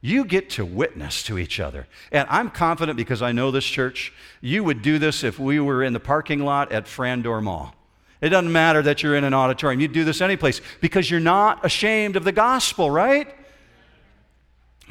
You 0.00 0.24
get 0.24 0.48
to 0.50 0.64
witness 0.64 1.22
to 1.24 1.38
each 1.38 1.60
other. 1.60 1.86
And 2.12 2.26
I'm 2.30 2.48
confident 2.48 2.96
because 2.96 3.20
I 3.20 3.32
know 3.32 3.50
this 3.50 3.64
church, 3.64 4.12
you 4.40 4.64
would 4.64 4.80
do 4.80 4.98
this 4.98 5.22
if 5.22 5.38
we 5.38 5.60
were 5.60 5.82
in 5.82 5.92
the 5.92 6.00
parking 6.00 6.40
lot 6.40 6.72
at 6.72 6.86
Frandor 6.86 7.42
Mall. 7.42 7.74
It 8.20 8.30
doesn't 8.30 8.50
matter 8.50 8.82
that 8.82 9.02
you're 9.02 9.16
in 9.16 9.24
an 9.24 9.34
auditorium. 9.34 9.80
You 9.80 9.88
do 9.88 10.04
this 10.04 10.20
anyplace 10.20 10.60
because 10.80 11.10
you're 11.10 11.20
not 11.20 11.64
ashamed 11.64 12.16
of 12.16 12.24
the 12.24 12.32
gospel, 12.32 12.90
right? 12.90 13.32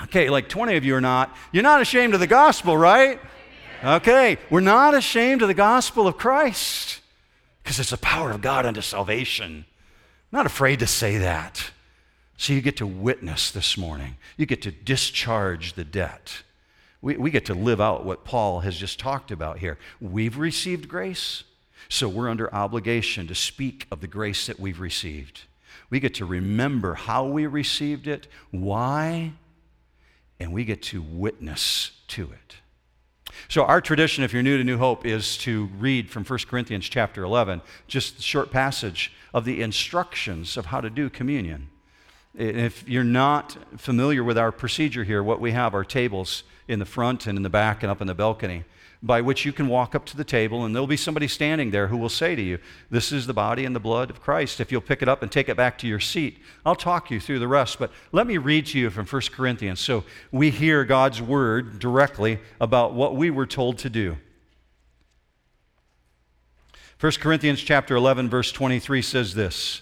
Okay, 0.03 0.29
like 0.29 0.49
20 0.49 0.75
of 0.75 0.85
you 0.85 0.95
are 0.95 1.01
not. 1.01 1.35
You're 1.51 1.63
not 1.63 1.81
ashamed 1.81 2.13
of 2.13 2.19
the 2.19 2.27
gospel, 2.27 2.77
right? 2.77 3.19
Okay, 3.83 4.37
we're 4.49 4.59
not 4.59 4.93
ashamed 4.93 5.41
of 5.41 5.47
the 5.47 5.53
gospel 5.53 6.07
of 6.07 6.17
Christ 6.17 7.01
because 7.63 7.79
it's 7.79 7.89
the 7.89 7.97
power 7.97 8.31
of 8.31 8.41
God 8.41 8.65
unto 8.65 8.81
salvation. 8.81 9.65
I'm 10.31 10.37
not 10.37 10.45
afraid 10.45 10.79
to 10.79 10.87
say 10.87 11.17
that. 11.17 11.71
So 12.37 12.53
you 12.53 12.61
get 12.61 12.77
to 12.77 12.87
witness 12.87 13.51
this 13.51 13.77
morning. 13.77 14.17
You 14.37 14.45
get 14.45 14.61
to 14.63 14.71
discharge 14.71 15.73
the 15.73 15.85
debt. 15.85 16.43
We, 17.01 17.15
we 17.17 17.31
get 17.31 17.45
to 17.45 17.53
live 17.53 17.79
out 17.79 18.05
what 18.05 18.25
Paul 18.25 18.59
has 18.61 18.75
just 18.77 18.99
talked 18.99 19.31
about 19.31 19.59
here. 19.59 19.77
We've 20.01 20.37
received 20.37 20.89
grace. 20.89 21.43
So 21.89 22.09
we're 22.09 22.29
under 22.29 22.53
obligation 22.53 23.27
to 23.27 23.35
speak 23.35 23.87
of 23.91 24.01
the 24.01 24.07
grace 24.07 24.47
that 24.47 24.59
we've 24.59 24.79
received. 24.79 25.41
We 25.89 25.99
get 25.99 26.15
to 26.15 26.25
remember 26.25 26.95
how 26.95 27.25
we 27.25 27.45
received 27.45 28.07
it, 28.07 28.27
why, 28.51 29.33
and 30.39 30.51
we 30.51 30.65
get 30.65 30.81
to 30.83 31.01
witness 31.01 31.91
to 32.09 32.31
it. 32.31 32.55
So 33.47 33.63
our 33.63 33.81
tradition, 33.81 34.23
if 34.23 34.33
you're 34.33 34.43
new 34.43 34.57
to 34.57 34.63
New 34.63 34.77
Hope, 34.77 35.05
is 35.05 35.37
to 35.39 35.69
read 35.77 36.09
from 36.09 36.23
1 36.23 36.39
Corinthians 36.47 36.87
chapter 36.89 37.23
11, 37.23 37.61
just 37.87 38.19
a 38.19 38.21
short 38.21 38.51
passage 38.51 39.11
of 39.33 39.45
the 39.45 39.61
instructions 39.61 40.57
of 40.57 40.67
how 40.67 40.81
to 40.81 40.89
do 40.89 41.09
communion. 41.09 41.69
If 42.37 42.87
you're 42.87 43.03
not 43.03 43.57
familiar 43.77 44.23
with 44.23 44.37
our 44.37 44.51
procedure 44.51 45.03
here, 45.03 45.23
what 45.23 45.39
we 45.39 45.51
have 45.51 45.73
are 45.73 45.83
tables 45.83 46.43
in 46.67 46.79
the 46.79 46.85
front 46.85 47.27
and 47.27 47.37
in 47.37 47.43
the 47.43 47.49
back 47.49 47.83
and 47.83 47.91
up 47.91 48.01
in 48.01 48.07
the 48.07 48.15
balcony 48.15 48.65
by 49.05 49.21
which 49.21 49.45
you 49.45 49.53
can 49.53 49.67
walk 49.67 49.93
up 49.93 50.03
to 50.05 50.17
the 50.17 50.23
table, 50.23 50.65
and 50.65 50.73
there'll 50.73 50.87
be 50.87 50.97
somebody 50.97 51.27
standing 51.27 51.69
there 51.69 51.87
who 51.87 51.97
will 51.97 52.09
say 52.09 52.35
to 52.35 52.41
you, 52.41 52.57
This 52.89 53.11
is 53.11 53.27
the 53.27 53.33
body 53.33 53.63
and 53.63 53.75
the 53.75 53.79
blood 53.79 54.09
of 54.09 54.19
Christ. 54.19 54.59
If 54.59 54.71
you'll 54.71 54.81
pick 54.81 55.03
it 55.03 55.07
up 55.07 55.21
and 55.21 55.31
take 55.31 55.47
it 55.47 55.55
back 55.55 55.77
to 55.79 55.87
your 55.87 55.99
seat, 55.99 56.39
I'll 56.65 56.75
talk 56.75 57.11
you 57.11 57.19
through 57.19 57.39
the 57.39 57.47
rest. 57.47 57.77
But 57.77 57.91
let 58.11 58.25
me 58.25 58.37
read 58.37 58.65
to 58.67 58.79
you 58.79 58.89
from 58.89 59.05
1 59.05 59.21
Corinthians 59.31 59.79
so 59.79 60.03
we 60.31 60.49
hear 60.49 60.83
God's 60.85 61.21
word 61.21 61.77
directly 61.77 62.39
about 62.59 62.93
what 62.93 63.15
we 63.15 63.29
were 63.29 63.45
told 63.45 63.77
to 63.79 63.89
do. 63.89 64.17
1 66.99 67.11
Corinthians 67.13 67.61
chapter 67.61 67.95
11 67.95 68.29
verse 68.29 68.51
23 68.51 69.01
says 69.03 69.35
this, 69.35 69.81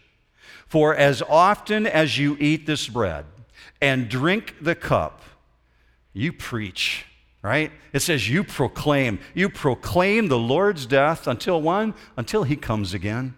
For 0.71 0.95
as 0.95 1.21
often 1.21 1.85
as 1.85 2.17
you 2.17 2.37
eat 2.39 2.65
this 2.65 2.87
bread 2.87 3.25
and 3.81 4.07
drink 4.07 4.55
the 4.61 4.73
cup, 4.73 5.21
you 6.13 6.31
preach 6.31 7.05
right? 7.41 7.71
It 7.93 8.01
says, 8.01 8.29
You 8.29 8.43
proclaim. 8.43 9.19
You 9.33 9.49
proclaim 9.49 10.27
the 10.27 10.37
Lord's 10.37 10.85
death 10.85 11.27
until 11.27 11.61
one, 11.61 11.93
Until 12.17 12.43
he 12.43 12.55
comes 12.55 12.93
again. 12.93 13.35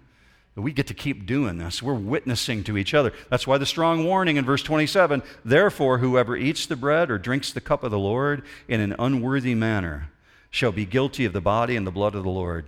We 0.55 0.71
get 0.71 0.85
to 0.87 0.93
keep 0.93 1.25
doing 1.25 1.57
this. 1.57 1.81
We're 1.81 1.95
witnessing 1.95 2.63
to 2.65 2.77
each 2.77 2.93
other. 2.93 3.11
That's 3.31 3.47
why 3.47 3.57
the 3.57 3.65
strong 3.65 4.05
warning 4.05 4.37
in 4.37 4.45
verse 4.45 4.61
27 4.61 5.23
Therefore, 5.43 5.97
whoever 5.97 6.37
eats 6.37 6.67
the 6.67 6.75
bread 6.75 7.09
or 7.09 7.17
drinks 7.17 7.51
the 7.51 7.61
cup 7.61 7.83
of 7.83 7.91
the 7.91 7.97
Lord 7.97 8.43
in 8.67 8.79
an 8.79 8.95
unworthy 8.99 9.55
manner 9.55 10.11
shall 10.51 10.71
be 10.71 10.85
guilty 10.85 11.25
of 11.25 11.33
the 11.33 11.41
body 11.41 11.75
and 11.75 11.87
the 11.87 11.91
blood 11.91 12.13
of 12.13 12.23
the 12.23 12.29
Lord. 12.29 12.65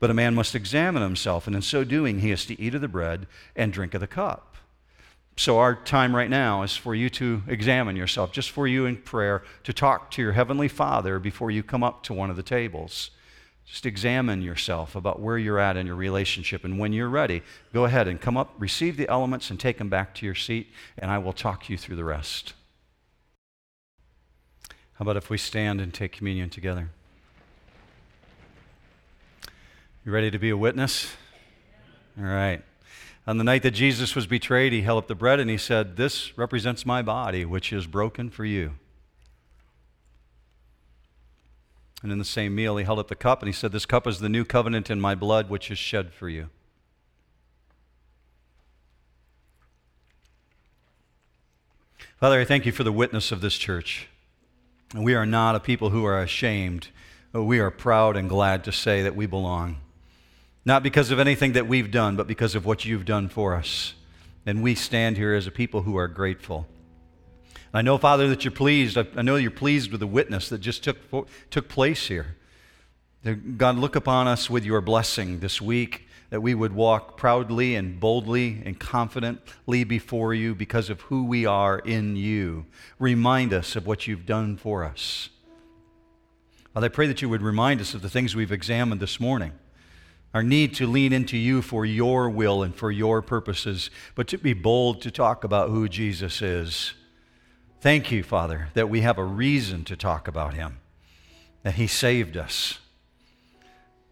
But 0.00 0.10
a 0.10 0.14
man 0.14 0.34
must 0.34 0.54
examine 0.54 1.02
himself, 1.02 1.46
and 1.46 1.56
in 1.56 1.62
so 1.62 1.82
doing, 1.84 2.20
he 2.20 2.30
is 2.30 2.46
to 2.46 2.60
eat 2.60 2.74
of 2.74 2.80
the 2.80 2.88
bread 2.88 3.26
and 3.56 3.72
drink 3.72 3.94
of 3.94 4.00
the 4.00 4.06
cup. 4.06 4.56
So, 5.36 5.58
our 5.58 5.76
time 5.76 6.16
right 6.16 6.30
now 6.30 6.62
is 6.62 6.76
for 6.76 6.94
you 6.94 7.08
to 7.10 7.42
examine 7.46 7.94
yourself, 7.94 8.32
just 8.32 8.50
for 8.50 8.66
you 8.66 8.86
in 8.86 8.96
prayer, 8.96 9.42
to 9.62 9.72
talk 9.72 10.10
to 10.12 10.22
your 10.22 10.32
Heavenly 10.32 10.66
Father 10.66 11.20
before 11.20 11.50
you 11.50 11.62
come 11.62 11.84
up 11.84 12.02
to 12.04 12.12
one 12.12 12.28
of 12.28 12.36
the 12.36 12.42
tables. 12.42 13.10
Just 13.64 13.86
examine 13.86 14.42
yourself 14.42 14.96
about 14.96 15.20
where 15.20 15.38
you're 15.38 15.58
at 15.58 15.76
in 15.76 15.86
your 15.86 15.94
relationship. 15.94 16.64
And 16.64 16.78
when 16.78 16.92
you're 16.92 17.08
ready, 17.08 17.42
go 17.72 17.84
ahead 17.84 18.08
and 18.08 18.20
come 18.20 18.36
up, 18.36 18.54
receive 18.58 18.96
the 18.96 19.08
elements, 19.08 19.50
and 19.50 19.60
take 19.60 19.78
them 19.78 19.88
back 19.88 20.14
to 20.16 20.26
your 20.26 20.34
seat, 20.34 20.72
and 20.96 21.10
I 21.10 21.18
will 21.18 21.34
talk 21.34 21.68
you 21.68 21.76
through 21.76 21.96
the 21.96 22.04
rest. 22.04 22.54
How 24.94 25.02
about 25.02 25.16
if 25.16 25.30
we 25.30 25.38
stand 25.38 25.80
and 25.80 25.94
take 25.94 26.12
communion 26.12 26.50
together? 26.50 26.90
You 30.08 30.14
ready 30.14 30.30
to 30.30 30.38
be 30.38 30.48
a 30.48 30.56
witness? 30.56 31.14
All 32.18 32.24
right. 32.24 32.62
On 33.26 33.36
the 33.36 33.44
night 33.44 33.62
that 33.62 33.72
Jesus 33.72 34.16
was 34.16 34.26
betrayed, 34.26 34.72
he 34.72 34.80
held 34.80 35.02
up 35.02 35.06
the 35.06 35.14
bread 35.14 35.38
and 35.38 35.50
he 35.50 35.58
said, 35.58 35.98
This 35.98 36.38
represents 36.38 36.86
my 36.86 37.02
body, 37.02 37.44
which 37.44 37.74
is 37.74 37.86
broken 37.86 38.30
for 38.30 38.46
you. 38.46 38.76
And 42.02 42.10
in 42.10 42.16
the 42.16 42.24
same 42.24 42.54
meal, 42.54 42.78
he 42.78 42.86
held 42.86 42.98
up 42.98 43.08
the 43.08 43.14
cup 43.14 43.42
and 43.42 43.50
he 43.50 43.52
said, 43.52 43.70
This 43.70 43.84
cup 43.84 44.06
is 44.06 44.18
the 44.18 44.30
new 44.30 44.46
covenant 44.46 44.88
in 44.88 44.98
my 44.98 45.14
blood, 45.14 45.50
which 45.50 45.70
is 45.70 45.76
shed 45.76 46.14
for 46.14 46.30
you. 46.30 46.48
Father, 52.18 52.40
I 52.40 52.46
thank 52.46 52.64
you 52.64 52.72
for 52.72 52.82
the 52.82 52.92
witness 52.92 53.30
of 53.30 53.42
this 53.42 53.58
church. 53.58 54.08
We 54.94 55.12
are 55.12 55.26
not 55.26 55.54
a 55.54 55.60
people 55.60 55.90
who 55.90 56.06
are 56.06 56.18
ashamed. 56.18 56.88
but 57.30 57.44
We 57.44 57.58
are 57.58 57.70
proud 57.70 58.16
and 58.16 58.26
glad 58.26 58.64
to 58.64 58.72
say 58.72 59.02
that 59.02 59.14
we 59.14 59.26
belong. 59.26 59.76
Not 60.68 60.82
because 60.82 61.10
of 61.10 61.18
anything 61.18 61.52
that 61.52 61.66
we've 61.66 61.90
done, 61.90 62.14
but 62.14 62.26
because 62.26 62.54
of 62.54 62.66
what 62.66 62.84
you've 62.84 63.06
done 63.06 63.30
for 63.30 63.54
us. 63.54 63.94
And 64.44 64.62
we 64.62 64.74
stand 64.74 65.16
here 65.16 65.32
as 65.32 65.46
a 65.46 65.50
people 65.50 65.80
who 65.80 65.96
are 65.96 66.08
grateful. 66.08 66.66
I 67.72 67.80
know, 67.80 67.96
Father, 67.96 68.28
that 68.28 68.44
you're 68.44 68.52
pleased. 68.52 68.98
I 68.98 69.22
know 69.22 69.36
you're 69.36 69.50
pleased 69.50 69.90
with 69.90 70.00
the 70.00 70.06
witness 70.06 70.50
that 70.50 70.58
just 70.58 70.84
took, 70.84 70.98
took 71.48 71.70
place 71.70 72.08
here. 72.08 72.36
God, 73.56 73.78
look 73.78 73.96
upon 73.96 74.28
us 74.28 74.50
with 74.50 74.62
your 74.62 74.82
blessing 74.82 75.40
this 75.40 75.58
week, 75.58 76.06
that 76.28 76.42
we 76.42 76.54
would 76.54 76.74
walk 76.74 77.16
proudly 77.16 77.74
and 77.74 77.98
boldly 77.98 78.60
and 78.66 78.78
confidently 78.78 79.84
before 79.84 80.34
you 80.34 80.54
because 80.54 80.90
of 80.90 81.00
who 81.00 81.24
we 81.24 81.46
are 81.46 81.78
in 81.78 82.14
you. 82.14 82.66
Remind 82.98 83.54
us 83.54 83.74
of 83.74 83.86
what 83.86 84.06
you've 84.06 84.26
done 84.26 84.58
for 84.58 84.84
us. 84.84 85.30
Father, 86.74 86.84
I 86.84 86.90
pray 86.90 87.06
that 87.06 87.22
you 87.22 87.30
would 87.30 87.40
remind 87.40 87.80
us 87.80 87.94
of 87.94 88.02
the 88.02 88.10
things 88.10 88.36
we've 88.36 88.52
examined 88.52 89.00
this 89.00 89.18
morning 89.18 89.52
our 90.34 90.42
need 90.42 90.74
to 90.74 90.86
lean 90.86 91.12
into 91.12 91.36
you 91.36 91.62
for 91.62 91.86
your 91.86 92.28
will 92.28 92.62
and 92.62 92.74
for 92.74 92.90
your 92.90 93.22
purposes, 93.22 93.90
but 94.14 94.28
to 94.28 94.38
be 94.38 94.52
bold 94.52 95.00
to 95.02 95.10
talk 95.10 95.42
about 95.42 95.70
who 95.70 95.88
Jesus 95.88 96.42
is. 96.42 96.92
Thank 97.80 98.10
you, 98.10 98.22
Father, 98.22 98.68
that 98.74 98.90
we 98.90 99.00
have 99.00 99.18
a 99.18 99.24
reason 99.24 99.84
to 99.84 99.96
talk 99.96 100.28
about 100.28 100.54
him, 100.54 100.78
that 101.62 101.74
he 101.74 101.86
saved 101.86 102.36
us. 102.36 102.78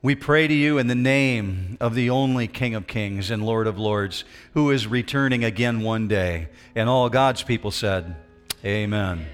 We 0.02 0.14
pray 0.14 0.46
to 0.46 0.54
you 0.54 0.78
in 0.78 0.86
the 0.86 0.94
name 0.94 1.76
of 1.80 1.94
the 1.94 2.10
only 2.10 2.46
King 2.46 2.74
of 2.74 2.86
Kings 2.86 3.30
and 3.30 3.44
Lord 3.44 3.66
of 3.66 3.78
Lords, 3.78 4.24
who 4.54 4.70
is 4.70 4.86
returning 4.86 5.42
again 5.42 5.80
one 5.80 6.06
day. 6.06 6.48
And 6.76 6.88
all 6.88 7.08
God's 7.10 7.42
people 7.42 7.72
said, 7.72 8.14
Amen. 8.64 9.26